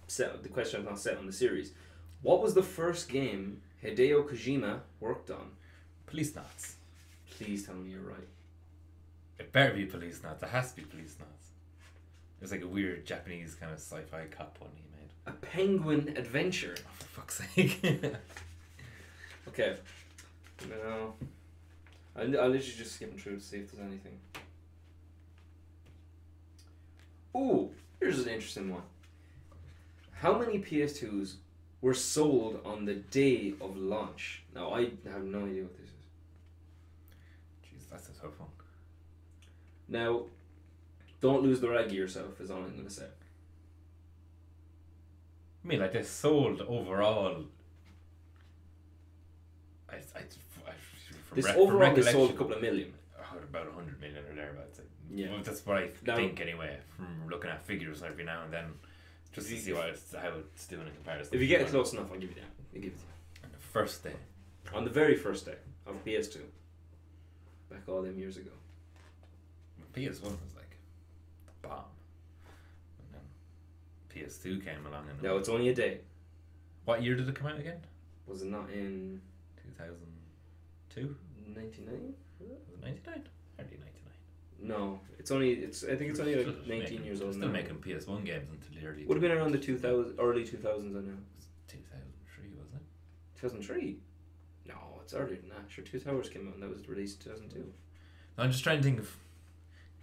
[0.08, 0.44] set.
[0.44, 1.72] The question is not set on the series.
[2.22, 5.52] What was the first game Hideo Kojima worked on?
[6.08, 6.74] Policenauts.
[7.32, 8.28] Please tell me you're right.
[9.40, 10.42] It better be Policenauts.
[10.42, 11.52] It has to be Policenauts.
[12.42, 15.12] It's like a weird Japanese kind of sci-fi cop one he made.
[15.26, 16.76] A Penguin Adventure.
[16.78, 18.04] Oh, for fuck's sake.
[19.48, 19.76] Okay.
[20.70, 21.14] No.
[22.16, 24.20] I'll, I'll literally just skip through to see if there's anything.
[27.38, 27.70] Ooh,
[28.00, 28.82] here's an interesting one.
[30.12, 31.36] How many PS2s
[31.82, 34.44] were sold on the day of launch?
[34.56, 35.94] Now, I have no idea what this is.
[37.64, 38.50] Jeez, that's a tough one.
[39.88, 40.24] Now,
[41.22, 43.06] don't lose the rag yourself, is all I'm going to say.
[45.64, 47.44] I mean, like they sold overall.
[49.90, 50.72] I, I, I
[51.26, 52.94] from This re- from overall, they sold a couple of million
[53.58, 54.80] about 100 million or thereabouts.
[55.14, 55.32] Yeah.
[55.32, 58.66] Well, that's what I now, think anyway, from looking at figures every now and then,
[59.34, 61.36] just to see what it's, how it's doing in comparison.
[61.36, 62.52] If you get it close enough, I'll give you that.
[62.76, 63.44] I'll give it to you.
[63.46, 64.16] On the first day.
[64.74, 65.56] On the very first day
[65.86, 66.40] of PS2.
[67.70, 68.52] Back all them years ago.
[69.96, 70.78] PS1 was like
[71.46, 71.86] the bomb.
[73.00, 75.22] And then PS2 came along and.
[75.24, 76.02] No, it's only a day.
[76.86, 77.80] What year did it come out again?
[78.28, 79.22] Was it not in.
[79.78, 81.16] 2002?
[81.56, 82.14] 99?
[82.40, 83.24] Was it 99?
[84.62, 85.84] No, it's only it's.
[85.84, 87.38] I think it's only like nineteen years old now.
[87.38, 87.54] Still now.
[87.54, 89.06] making PS One games until the early.
[89.06, 90.96] Would have been around the two thousand early two thousands.
[90.96, 91.18] I know.
[91.68, 92.82] two thousand three, wasn't it?
[93.40, 93.98] Two thousand three.
[94.68, 95.66] No, it's earlier than that.
[95.70, 97.72] Sure, Two Towers came out and that was released two thousand two.
[98.38, 99.16] I'm just trying to think of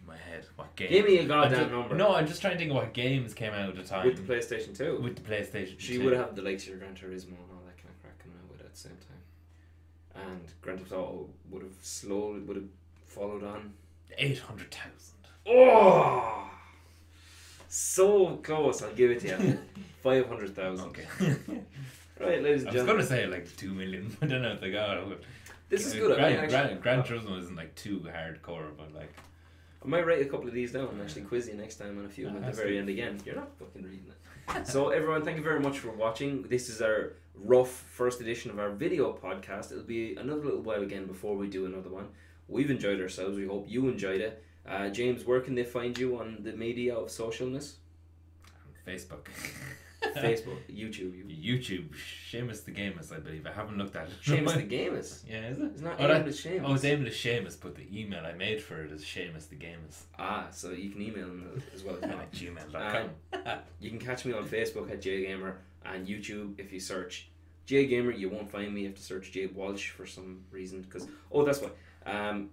[0.00, 0.88] in my head what game.
[0.90, 1.94] Give me a goddamn ju- number.
[1.96, 4.24] No, I'm just trying to think of what games came out at the time with
[4.26, 5.00] the PlayStation Two.
[5.02, 5.74] with the PlayStation.
[5.78, 6.04] she 2.
[6.04, 8.38] would have the likes of your Gran Turismo and all that kind of crap coming
[8.42, 10.22] out with it at the same time.
[10.30, 12.68] And Grand Theft Auto would have slowly would have
[13.06, 13.72] followed on.
[14.18, 15.18] Eight hundred thousand.
[15.46, 16.50] Oh,
[17.68, 18.82] so close!
[18.82, 19.58] I'll give it to you.
[20.02, 20.88] Five hundred thousand.
[20.88, 21.06] Okay.
[22.20, 24.16] Right, ladies I and was gonna say like two million.
[24.22, 25.24] I don't know if they got it.
[25.68, 26.12] This is good.
[26.12, 29.12] I Gran, actually, Gran, Gran Turismo isn't like too hardcore, but like
[29.84, 32.06] I might write a couple of these down and actually quiz you next time on
[32.06, 33.20] a few at the very end again.
[33.26, 34.66] You're not fucking reading it.
[34.66, 36.42] so everyone, thank you very much for watching.
[36.42, 39.72] This is our rough first edition of our video podcast.
[39.72, 42.08] It'll be another little while again before we do another one.
[42.48, 43.36] We've enjoyed ourselves.
[43.36, 44.42] We hope you enjoyed it.
[44.66, 47.74] Uh, James, where can they find you on the media of socialness?
[48.86, 49.26] Facebook.
[50.16, 51.14] Facebook, YouTube.
[51.42, 51.88] YouTube,
[52.30, 53.46] Seamus the Gamers, I believe.
[53.46, 54.12] I haven't looked at it.
[54.22, 55.22] Seamus the Gamers.
[55.26, 55.64] Yeah, is it?
[55.72, 56.62] It's not Oh, aimed at Seamus.
[56.66, 59.56] Oh, it's aimed at Seamus, but the email I made for it is Seamus the
[59.56, 60.02] Gamers.
[60.18, 62.32] Ah, so you can email them as well as at not.
[62.32, 63.58] gmail.com.
[63.80, 65.54] You can catch me on Facebook at JGamer
[65.86, 67.30] and YouTube if you search
[67.66, 68.16] JGamer.
[68.18, 68.82] You won't find me.
[68.82, 70.82] You have to search J Walsh for some reason.
[70.82, 71.70] Because oh, that's why.
[72.06, 72.50] Um,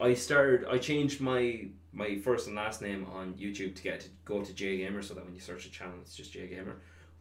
[0.00, 0.66] I started.
[0.68, 4.52] I changed my my first and last name on YouTube to get to go to
[4.52, 6.76] J Gamer, so that when you search the channel, it's just J Gamer.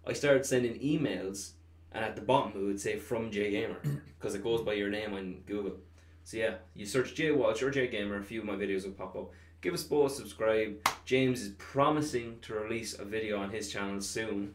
[0.06, 1.52] I started sending emails,
[1.92, 3.78] and at the bottom it would say from J Gamer
[4.20, 5.78] because it goes by your name on Google.
[6.24, 9.16] So yeah, you search J Walsh or gamer a few of my videos will pop
[9.16, 9.32] up.
[9.62, 10.88] Give us both a subscribe.
[11.06, 14.54] James is promising to release a video on his channel soon.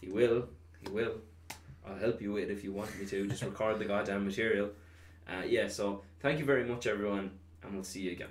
[0.00, 0.48] He will.
[0.80, 1.20] He will.
[1.86, 3.26] I'll help you with it if you want me to.
[3.26, 4.70] Just record the goddamn material.
[5.28, 7.30] Uh, yeah, so thank you very much, everyone,
[7.62, 8.28] and we'll see you again.